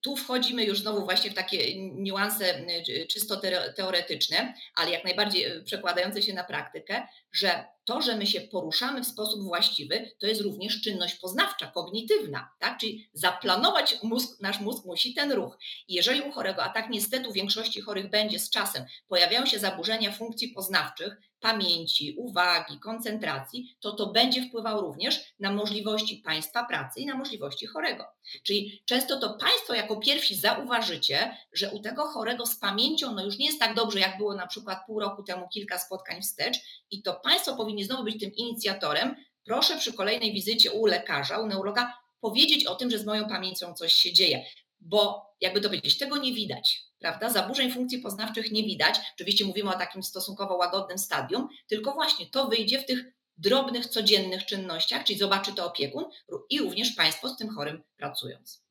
[0.00, 2.66] tu wchodzimy już znowu właśnie w takie niuanse
[3.08, 3.40] czysto
[3.76, 9.04] teoretyczne, ale jak najbardziej e, przekładające się na praktykę, że to, że my się poruszamy
[9.04, 12.78] w sposób właściwy, to jest również czynność poznawcza, kognitywna, tak?
[12.78, 15.58] Czyli zaplanować mózg, nasz mózg musi ten ruch.
[15.88, 19.58] I jeżeli u chorego, a tak niestety u większości chorych będzie z czasem, pojawiają się
[19.58, 27.00] zaburzenia funkcji poznawczych, pamięci, uwagi, koncentracji, to to będzie wpływało również na możliwości państwa pracy
[27.00, 28.04] i na możliwości chorego.
[28.42, 33.38] Czyli często to państwo jako pierwsi zauważycie, że u tego chorego z pamięcią no już
[33.38, 36.58] nie jest tak dobrze, jak było na przykład pół roku temu kilka spotkań wstecz
[36.90, 39.16] i to państwo powinni znowu być tym inicjatorem.
[39.44, 43.74] Proszę przy kolejnej wizycie u lekarza, u neurologa powiedzieć o tym, że z moją pamięcią
[43.74, 44.44] coś się dzieje,
[44.80, 47.30] bo jakby to powiedzieć, tego nie widać prawda?
[47.30, 48.94] Zaburzeń funkcji poznawczych nie widać.
[49.14, 53.04] Oczywiście mówimy o takim stosunkowo łagodnym stadium, tylko właśnie to wyjdzie w tych
[53.36, 56.04] drobnych, codziennych czynnościach, czyli zobaczy to opiekun
[56.50, 58.62] i również Państwo z tym chorym pracując.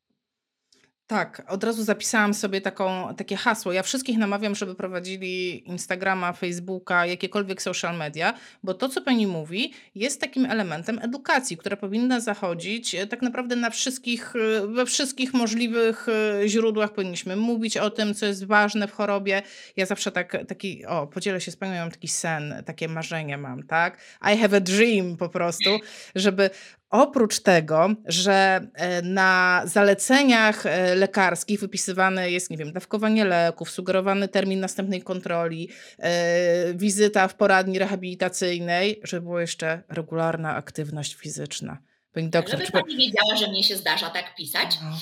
[1.10, 3.72] Tak, od razu zapisałam sobie taką, takie hasło.
[3.72, 8.34] Ja wszystkich namawiam, żeby prowadzili Instagrama, Facebooka, jakiekolwiek social media,
[8.64, 13.56] bo to, co pani mówi, jest takim elementem edukacji, która powinna zachodzić e, tak naprawdę
[13.56, 16.94] na wszystkich, e, we wszystkich możliwych e, źródłach.
[16.94, 19.42] Powinniśmy mówić o tym, co jest ważne w chorobie.
[19.78, 23.64] Ja zawsze tak, taki, o, podzielę się z panią, mam taki sen, takie marzenie mam,
[23.64, 23.98] tak?
[24.34, 25.70] I have a dream po prostu,
[26.16, 26.50] żeby
[26.90, 34.28] Oprócz tego, że e, na zaleceniach e, lekarskich wypisywane jest, nie wiem, dawkowanie leków, sugerowany
[34.28, 35.70] termin następnej kontroli,
[36.00, 41.78] e, wizyta w poradni rehabilitacyjnej, żeby była jeszcze regularna aktywność fizyczna.
[42.14, 44.98] Pani doktor, Żeby Pani wiedziała, że mnie się zdarza tak pisać, no.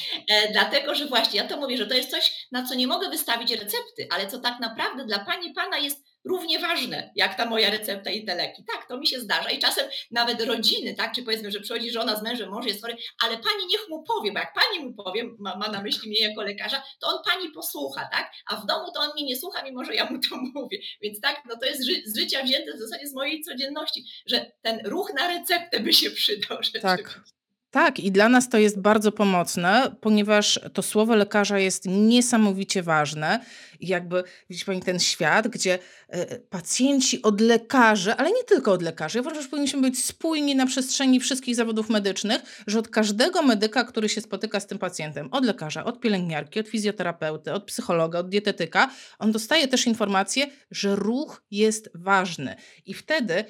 [0.51, 3.51] dlatego że właśnie ja to mówię, że to jest coś, na co nie mogę wystawić
[3.51, 8.11] recepty, ale co tak naprawdę dla Pani Pana jest równie ważne, jak ta moja recepta
[8.11, 8.63] i te leki.
[8.73, 12.15] Tak, to mi się zdarza i czasem nawet rodziny, tak, czy powiedzmy, że przychodzi żona
[12.15, 15.23] z mężem, mąż jest chory, ale pani niech mu powie, bo jak pani mu powie,
[15.39, 18.91] ma, ma na myśli mnie jako lekarza, to on pani posłucha, tak, a w domu
[18.91, 20.77] to on mnie nie słucha, mimo że ja mu to mówię.
[21.01, 24.51] Więc tak, no to jest ży z życia wzięte w zasadzie z mojej codzienności, że
[24.61, 26.57] ten ruch na receptę by się przydał.
[26.81, 27.21] Tak.
[27.71, 33.39] Tak, i dla nas to jest bardzo pomocne, ponieważ to słowo lekarza jest niesamowicie ważne.
[33.79, 38.81] I jakby, widzi Pani, ten świat, gdzie e, pacjenci od lekarzy, ale nie tylko od
[38.81, 43.83] lekarzy, uważam, że powinniśmy być spójni na przestrzeni wszystkich zawodów medycznych, że od każdego medyka,
[43.83, 48.29] który się spotyka z tym pacjentem, od lekarza, od pielęgniarki, od fizjoterapeuty, od psychologa, od
[48.29, 48.89] dietetyka,
[49.19, 52.55] on dostaje też informację, że ruch jest ważny.
[52.85, 53.45] I wtedy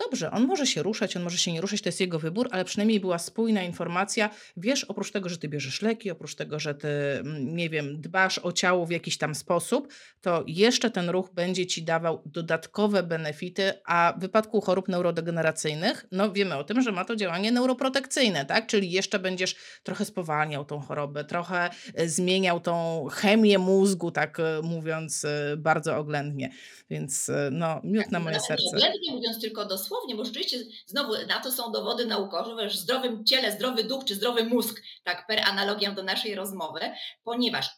[0.00, 2.64] Dobrze, on może się ruszać, on może się nie ruszać, to jest jego wybór, ale
[2.64, 4.30] przynajmniej była spójna informacja.
[4.56, 8.38] Wiesz, oprócz tego, że ty bierzesz leki, oprócz tego, że ty, mm, nie wiem, dbasz
[8.38, 13.72] o ciało w jakiś tam sposób, to jeszcze ten ruch będzie ci dawał dodatkowe benefity,
[13.86, 18.66] a w wypadku chorób neurodegeneracyjnych, no wiemy o tym, że ma to działanie neuroprotekcyjne, tak?
[18.66, 24.60] Czyli jeszcze będziesz trochę spowalniał tą chorobę, trochę e, zmieniał tą chemię mózgu, tak e,
[24.62, 26.50] mówiąc e, bardzo oględnie.
[26.90, 28.76] Więc no, miód na moje serce.
[28.76, 32.80] Oględnie mówiąc tylko dosłownie, dosłownie, bo rzeczywiście znowu na to są dowody naukowe, że w
[32.80, 36.80] zdrowym ciele zdrowy duch czy zdrowy mózg, tak per analogią do naszej rozmowy,
[37.24, 37.70] ponieważ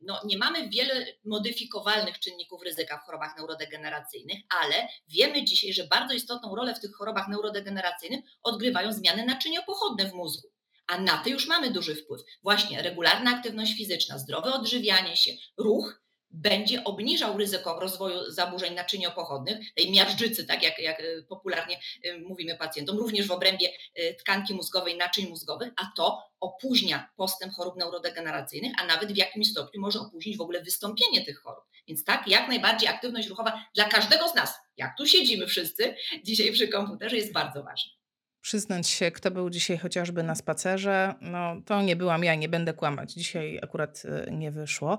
[0.00, 6.14] no, nie mamy wiele modyfikowalnych czynników ryzyka w chorobach neurodegeneracyjnych, ale wiemy dzisiaj, że bardzo
[6.14, 10.48] istotną rolę w tych chorobach neurodegeneracyjnych odgrywają zmiany naczyniopochodne w mózgu.
[10.86, 12.22] A na te już mamy duży wpływ.
[12.42, 15.99] Właśnie regularna aktywność fizyczna, zdrowe odżywianie się, ruch
[16.30, 22.56] będzie obniżał ryzyko rozwoju zaburzeń naczyniopochodnych, tej miażdżycy, tak jak, jak e, popularnie e, mówimy
[22.56, 28.72] pacjentom, również w obrębie e, tkanki mózgowej, naczyń mózgowych, a to opóźnia postęp chorób neurodegeneracyjnych,
[28.78, 31.64] a nawet w jakimś stopniu może opóźnić w ogóle wystąpienie tych chorób.
[31.88, 36.52] Więc tak, jak najbardziej aktywność ruchowa dla każdego z nas, jak tu siedzimy wszyscy dzisiaj
[36.52, 37.92] przy komputerze, jest bardzo ważna.
[38.40, 42.74] Przyznać się, kto był dzisiaj chociażby na spacerze, no to nie byłam ja, nie będę
[42.74, 43.12] kłamać.
[43.12, 44.98] Dzisiaj akurat nie wyszło,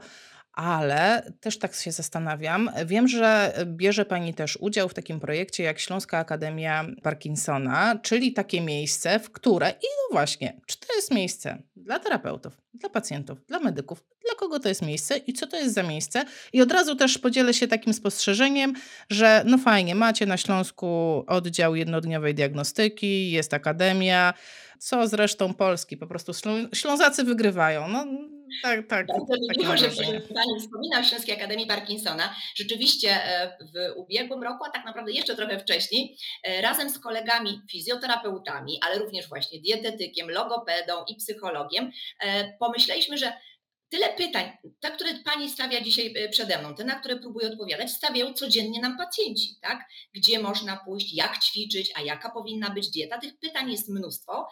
[0.53, 2.69] ale też tak się zastanawiam.
[2.85, 8.61] Wiem, że bierze Pani też udział w takim projekcie jak Śląska Akademia Parkinsona, czyli takie
[8.61, 13.59] miejsce, w które, i no właśnie, czy to jest miejsce dla terapeutów, dla pacjentów, dla
[13.59, 16.25] medyków, dla kogo to jest miejsce i co to jest za miejsce.
[16.53, 18.73] I od razu też podzielę się takim spostrzeżeniem,
[19.09, 24.33] że no fajnie, macie na Śląsku oddział jednodniowej diagnostyki, jest akademia,
[24.81, 26.31] co z resztą Polski, po prostu
[26.73, 27.87] Ślązacy wygrywają.
[27.87, 28.05] No,
[28.63, 29.07] tak, tak.
[29.07, 29.89] Mi miło, że
[30.33, 32.35] Pani wspomina o Śląskiej Akademii Parkinsona.
[32.55, 37.61] Rzeczywiście e, w ubiegłym roku, a tak naprawdę jeszcze trochę wcześniej, e, razem z kolegami
[37.71, 43.33] fizjoterapeutami, ale również właśnie dietetykiem, logopedą i psychologiem, e, pomyśleliśmy, że
[43.91, 47.91] tyle pytań, te, które Pani stawia dzisiaj e, przede mną, te, na które próbuję odpowiadać,
[47.91, 49.89] stawiają codziennie nam pacjenci, tak?
[50.13, 53.17] Gdzie można pójść, jak ćwiczyć, a jaka powinna być dieta?
[53.17, 54.47] Tych pytań jest mnóstwo,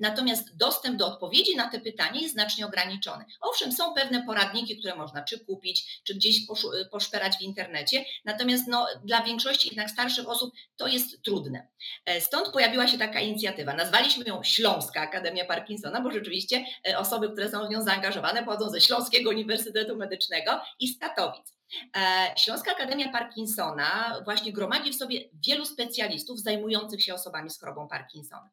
[0.00, 3.24] natomiast dostęp do odpowiedzi na te pytania jest znacznie ograniczony.
[3.40, 8.68] Owszem, są pewne poradniki, które można czy kupić, czy gdzieś e, poszperać w internecie, natomiast
[8.68, 11.68] no, dla większości jednak starszych osób to jest trudne.
[12.04, 13.72] E, stąd pojawiła się taka inicjatywa.
[13.72, 16.64] Nazwaliśmy ją Śląska Akademia Parkinsona, bo rzeczywiście
[16.96, 21.58] osoby, które są w nią zaangażowane, pochodzą ze Śląskiego Uniwersytetu Medycznego i z Katowic.
[21.96, 27.88] E, Śląska Akademia Parkinsona właśnie gromadzi w sobie wielu specjalistów zajmujących się osobami z chorobą
[27.88, 28.50] Parkinsona.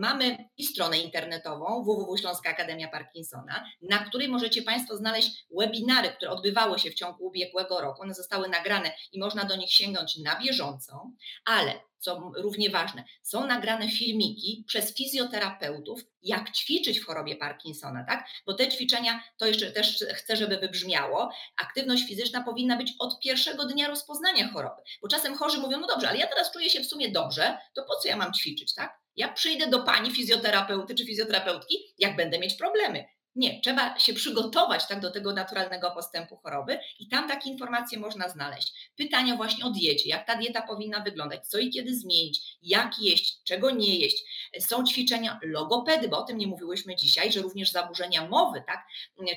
[0.00, 6.78] Mamy i stronę internetową www.śląska Akademia Parkinsona, na której możecie Państwo znaleźć webinary, które odbywały
[6.78, 8.02] się w ciągu ubiegłego roku.
[8.02, 11.10] One zostały nagrane i można do nich sięgnąć na bieżąco,
[11.44, 18.26] ale co równie ważne, są nagrane filmiki przez fizjoterapeutów, jak ćwiczyć w chorobie Parkinsona, tak?
[18.46, 23.64] Bo te ćwiczenia, to jeszcze też chcę, żeby wybrzmiało, aktywność fizyczna powinna być od pierwszego
[23.64, 24.82] dnia rozpoznania choroby.
[25.02, 27.82] Bo czasem chorzy mówią, no dobrze, ale ja teraz czuję się w sumie dobrze, to
[27.82, 29.00] po co ja mam ćwiczyć, tak?
[29.16, 33.04] Ja przyjdę do pani fizjoterapeuty czy fizjoterapeutki, jak będę mieć problemy.
[33.36, 38.28] Nie, trzeba się przygotować tak do tego naturalnego postępu choroby i tam takie informacje można
[38.28, 38.90] znaleźć.
[38.96, 43.42] Pytania właśnie o diecie, jak ta dieta powinna wyglądać, co i kiedy zmienić, jak jeść,
[43.44, 44.24] czego nie jeść.
[44.60, 48.86] Są ćwiczenia logopedy, bo o tym nie mówiłyśmy dzisiaj, że również zaburzenia mowy, tak?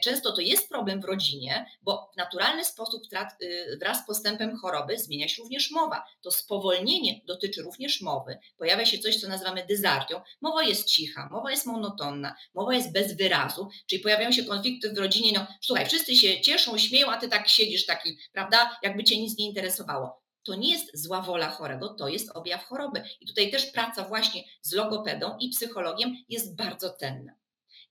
[0.04, 3.04] Często to jest problem w rodzinie, bo w naturalny sposób
[3.41, 6.04] y, wraz z postępem choroby zmienia się również mowa.
[6.22, 8.38] To spowolnienie dotyczy również mowy.
[8.58, 10.22] Pojawia się coś, co nazywamy dysartią.
[10.41, 14.98] Mowa jest cicha, mowa jest monotonna, mowa jest bez wyrazu, Czyli pojawiają się konflikty w
[14.98, 19.22] rodzinie, no słuchaj, wszyscy się cieszą, śmieją, a ty tak siedzisz taki, prawda, jakby cię
[19.22, 20.24] nic nie interesowało.
[20.44, 23.04] To nie jest zła wola chorego, to jest objaw choroby.
[23.22, 27.34] I tutaj też praca właśnie z logopedą i psychologiem jest bardzo cenna.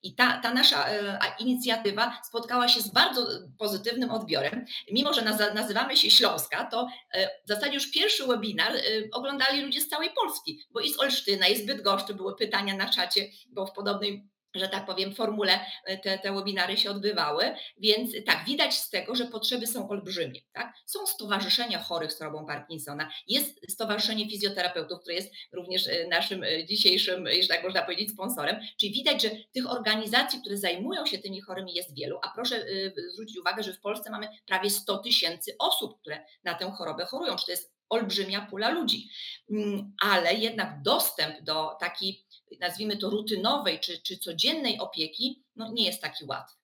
[0.02, 3.26] I ta, ta nasza e, inicjatywa spotkała się z bardzo
[3.58, 4.64] pozytywnym odbiorem.
[4.92, 5.22] Mimo, że
[5.54, 8.72] nazywamy się Śląska, to e, w zasadzie już pierwszy webinar
[9.12, 12.90] oglądali ludzie z całej Polski, bo i z Olsztyna, i z Bydgoszczy były pytania na
[12.90, 18.10] czacie, bo w podobnej że tak powiem, formule e, te, te webinary się odbywały, więc
[18.26, 20.40] tak, widać z tego, że potrzeby są olbrzymie.
[20.52, 20.74] Tak?
[20.86, 26.66] Są stowarzyszenia chorych z chorobą Parkinsona, jest Stowarzyszenie Fizjoterapeutów, które jest również e, naszym e,
[26.66, 31.40] dzisiejszym, jeśli tak można powiedzieć, sponsorem, czyli widać, że tych organizacji, które zajmują się tymi
[31.40, 32.64] chorymi jest wielu, a proszę
[33.12, 37.36] zwrócić uwagę, że w Polsce mamy prawie 100 tysięcy osób, które na tę chorobę chorują,
[37.36, 39.08] czy to jest olbrzymia pula ludzi,
[39.50, 42.26] mm, ale jednak dostęp do takiej
[42.60, 46.62] nazwijmy to rutynowej czy, czy codziennej opieki, no nie jest taki łatwy.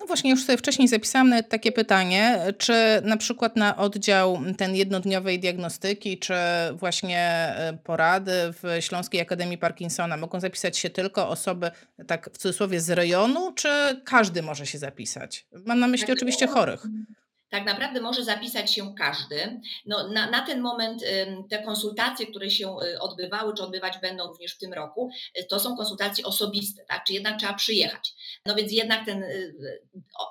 [0.00, 2.72] No właśnie, już sobie wcześniej zapisałam takie pytanie, czy
[3.02, 6.34] na przykład na oddział ten jednodniowej diagnostyki, czy
[6.72, 11.70] właśnie e, porady w Śląskiej Akademii Parkinsona mogą zapisać się tylko osoby,
[12.06, 13.68] tak w cudzysłowie, z rejonu, czy
[14.04, 15.46] każdy może się zapisać?
[15.64, 16.86] Mam na myśli tak, oczywiście chorych
[17.48, 19.60] tak naprawdę może zapisać się każdy.
[19.86, 21.02] No, na, na ten moment
[21.50, 25.60] te konsultacje, które się y, odbywały, czy odbywać będą również w tym roku, y, to
[25.60, 27.04] są konsultacje osobiste, tak?
[27.04, 28.14] czy jednak trzeba przyjechać.
[28.46, 29.82] No więc jednak ten y,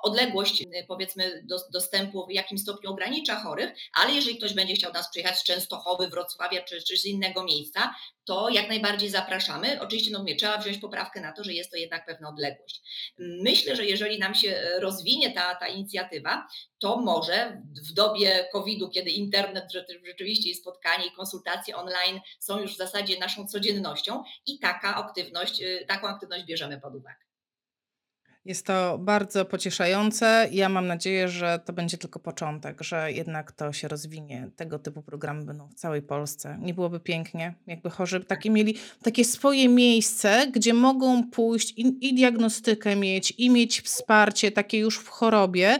[0.02, 5.10] odległość, powiedzmy, do, dostępu w jakim stopniu ogranicza chorych, ale jeżeli ktoś będzie chciał nas
[5.10, 7.94] przyjechać z Częstochowy, Wrocławia czy, czy z innego miejsca,
[8.24, 9.80] to jak najbardziej zapraszamy.
[9.80, 12.82] Oczywiście no, mówię, trzeba wziąć poprawkę na to, że jest to jednak pewna odległość.
[13.18, 16.46] Myślę, że jeżeli nam się rozwinie ta, ta inicjatywa,
[16.78, 19.72] to może w dobie COVID-u, kiedy internet
[20.06, 25.62] rzeczywiście i spotkanie i konsultacje online są już w zasadzie naszą codziennością i taka aktywność,
[25.62, 27.26] y, taką aktywność bierzemy pod uwagę.
[28.44, 30.48] Jest to bardzo pocieszające.
[30.52, 34.50] Ja mam nadzieję, że to będzie tylko początek, że jednak to się rozwinie.
[34.56, 36.58] Tego typu programy będą w całej Polsce.
[36.60, 42.14] Nie byłoby pięknie, jakby chorzy takie mieli takie swoje miejsce, gdzie mogą pójść i, i
[42.14, 45.78] diagnostykę mieć, i mieć wsparcie takie już w chorobie,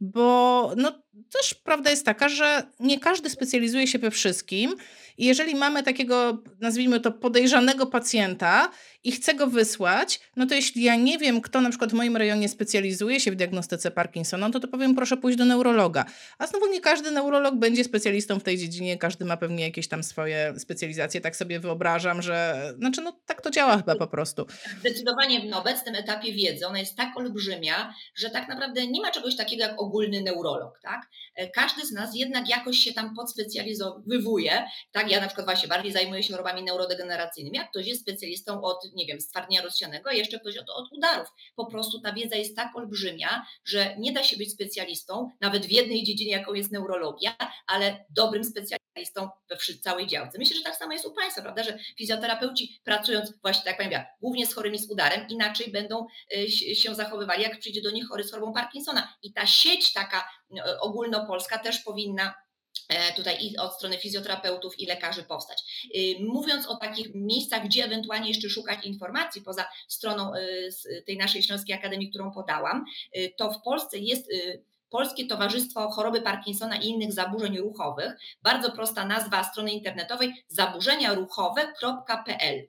[0.00, 4.76] bo no, też prawda jest taka, że nie każdy specjalizuje się we wszystkim.
[5.18, 8.70] I jeżeli mamy takiego, nazwijmy to, podejrzanego pacjenta
[9.04, 12.16] i chcę go wysłać, no to jeśli ja nie wiem, kto na przykład w moim
[12.16, 16.04] rejonie specjalizuje się w diagnostyce Parkinsona, no to, to powiem, proszę pójść do neurologa.
[16.38, 20.02] A znowu nie każdy neurolog będzie specjalistą w tej dziedzinie, każdy ma pewnie jakieś tam
[20.02, 21.20] swoje specjalizacje.
[21.20, 24.46] Tak sobie wyobrażam, że znaczy, no tak to działa chyba po prostu.
[24.80, 29.36] Zdecydowanie na obecnym etapie wiedzy ona jest tak olbrzymia, że tak naprawdę nie ma czegoś
[29.36, 31.00] takiego jak ogólny neurolog, tak?
[31.34, 35.05] E, każdy z nas jednak jakoś się tam podspecjalizowuje, tak?
[35.08, 39.06] Ja na przykład właśnie bardziej zajmuję się chorobami neurodegeneracyjnymi, jak ktoś jest specjalistą od nie
[39.06, 41.28] wiem, stwardnienia rozsianego, a jeszcze ktoś od, od udarów.
[41.56, 45.70] Po prostu ta wiedza jest tak olbrzymia, że nie da się być specjalistą, nawet w
[45.70, 47.36] jednej dziedzinie, jaką jest neurologia,
[47.66, 48.86] ale dobrym specjalistą
[49.50, 50.38] we całej działce.
[50.38, 54.46] Myślę, że tak samo jest u Państwa, prawda, że fizjoterapeuci pracując właśnie, tak powiem, głównie
[54.46, 58.30] z chorymi z udarem, inaczej będą y, się zachowywali, jak przyjdzie do nich chory z
[58.30, 59.14] chorobą Parkinsona.
[59.22, 62.45] I ta sieć taka y, ogólnopolska też powinna E,
[63.16, 65.86] tutaj i od strony fizjoterapeutów i lekarzy powstać.
[65.96, 71.42] Y, mówiąc o takich miejscach, gdzie ewentualnie jeszcze szukać informacji poza stroną y, tej naszej
[71.42, 72.84] Śląskiej Akademii, którą podałam,
[73.16, 74.28] y, to w Polsce jest
[74.90, 78.12] Polskie Towarzystwo Choroby Parkinsona i innych zaburzeń ruchowych.
[78.42, 82.68] Bardzo prosta nazwa strony internetowej zaburzeniaruchowe.pl.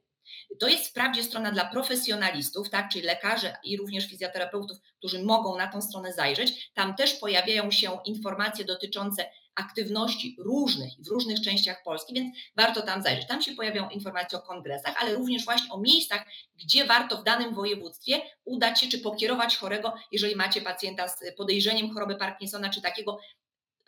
[0.60, 5.68] To jest wprawdzie strona dla profesjonalistów, tak, czyli lekarzy i również fizjoterapeutów, którzy mogą na
[5.68, 6.72] tą stronę zajrzeć.
[6.74, 13.02] Tam też pojawiają się informacje dotyczące aktywności różnych w różnych częściach Polski, więc warto tam
[13.02, 13.28] zajrzeć.
[13.28, 17.56] Tam się pojawią informacje o kongresach, ale również właśnie o miejscach, gdzie warto w danym
[17.56, 23.20] województwie udać się czy pokierować chorego, jeżeli macie pacjenta z podejrzeniem choroby Parkinsona czy takiego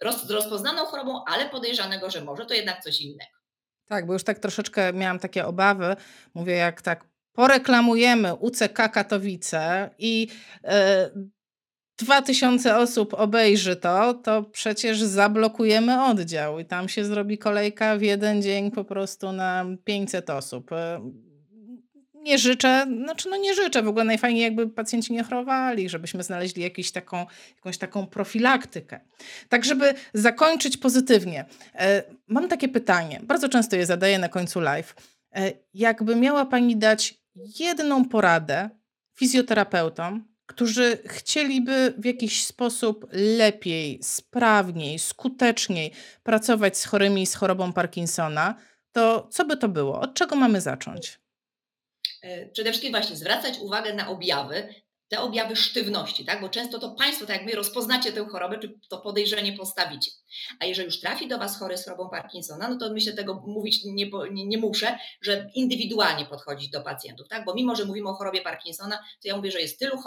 [0.02, 3.40] roz, rozpoznaną chorobą, ale podejrzanego, że może to jednak coś innego.
[3.86, 5.96] Tak, bo już tak troszeczkę miałam takie obawy.
[6.34, 10.28] Mówię, jak tak poreklamujemy UCK Katowice i.
[10.64, 11.30] Yy
[12.00, 18.42] 2000 osób obejrzy to, to przecież zablokujemy oddział i tam się zrobi kolejka w jeden
[18.42, 20.72] dzień po prostu na 500 osób.
[20.72, 20.78] Yy,
[22.14, 26.64] nie życzę, znaczy no nie życzę, w ogóle najfajniej jakby pacjenci nie chorowali, żebyśmy znaleźli
[26.64, 27.26] jakiś taką,
[27.56, 29.00] jakąś taką profilaktykę.
[29.50, 31.46] Tak, żeby zakończyć pozytywnie,
[31.76, 31.82] yy,
[32.28, 34.96] mam takie pytanie, bardzo często je zadaję na końcu live.
[35.36, 35.42] Yy,
[35.74, 37.20] jakby miała Pani dać
[37.60, 38.70] jedną poradę
[39.16, 45.92] fizjoterapeutom, którzy chcieliby w jakiś sposób lepiej, sprawniej, skuteczniej
[46.24, 48.56] pracować z chorymi z chorobą Parkinsona,
[48.92, 50.00] to co by to było?
[50.02, 51.20] Od czego mamy zacząć?
[52.22, 54.74] E, przede wszystkim właśnie zwracać uwagę na objawy,
[55.10, 56.42] te objawy sztywności, tak?
[56.42, 60.12] bo często to Państwo, tak jak my, rozpoznacie tę chorobę, czy to podejrzenie postawicie.
[60.60, 63.84] A jeżeli już trafi do Was chory z chorobą Parkinsona, no to myślę, tego mówić
[63.84, 67.46] nie, nie, nie muszę, że indywidualnie podchodzić do pacjentów, tak?
[67.46, 69.98] bo mimo, że mówimy o chorobie Parkinsona, to ja mówię, że jest tylu,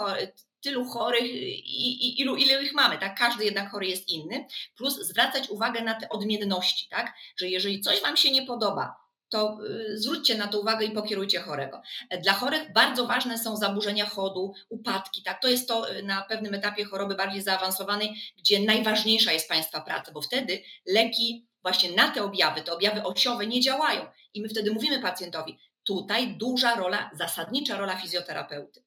[0.62, 3.18] tylu chorych i, i ilu, ile ich mamy, tak?
[3.18, 4.46] Każdy jednak chory jest inny,
[4.76, 7.14] plus zwracać uwagę na te odmienności, tak?
[7.36, 9.01] Że jeżeli coś Wam się nie podoba,
[9.32, 11.82] to y, zwróćcie na to uwagę i pokierujcie chorego.
[12.22, 15.22] Dla chorych bardzo ważne są zaburzenia chodu, upadki.
[15.22, 15.42] Tak?
[15.42, 20.12] To jest to y, na pewnym etapie choroby bardziej zaawansowanej, gdzie najważniejsza jest Państwa praca,
[20.12, 24.06] bo wtedy leki właśnie na te objawy, te objawy osiowe nie działają.
[24.34, 28.82] I my wtedy mówimy pacjentowi, tutaj duża rola, zasadnicza rola fizjoterapeuty.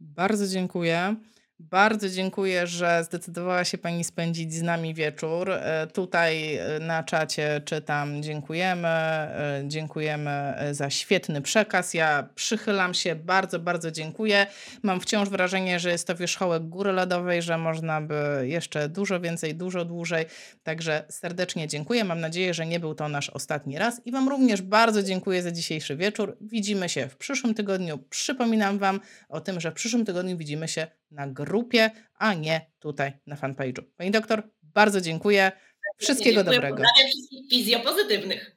[0.00, 1.16] Bardzo dziękuję.
[1.60, 5.50] Bardzo dziękuję, że zdecydowała się Pani spędzić z nami wieczór.
[5.50, 11.94] E, tutaj e, na czacie czytam dziękujemy, e, dziękujemy za świetny przekaz.
[11.94, 14.46] Ja przychylam się, bardzo, bardzo dziękuję.
[14.82, 19.54] Mam wciąż wrażenie, że jest to wierzchołek góry lodowej, że można by jeszcze dużo więcej,
[19.54, 20.26] dużo dłużej.
[20.62, 22.04] Także serdecznie dziękuję.
[22.04, 25.52] Mam nadzieję, że nie był to nasz ostatni raz i Wam również bardzo dziękuję za
[25.52, 26.36] dzisiejszy wieczór.
[26.40, 27.98] Widzimy się w przyszłym tygodniu.
[27.98, 33.12] Przypominam Wam o tym, że w przyszłym tygodniu widzimy się na grupie, a nie tutaj
[33.26, 33.82] na fanpage'u.
[33.96, 35.52] Pani doktor, bardzo dziękuję.
[35.98, 36.76] Wszystkiego dziękuję, dobrego.
[36.76, 38.56] Pozdrawiam wszystkich fizjopozytywnych.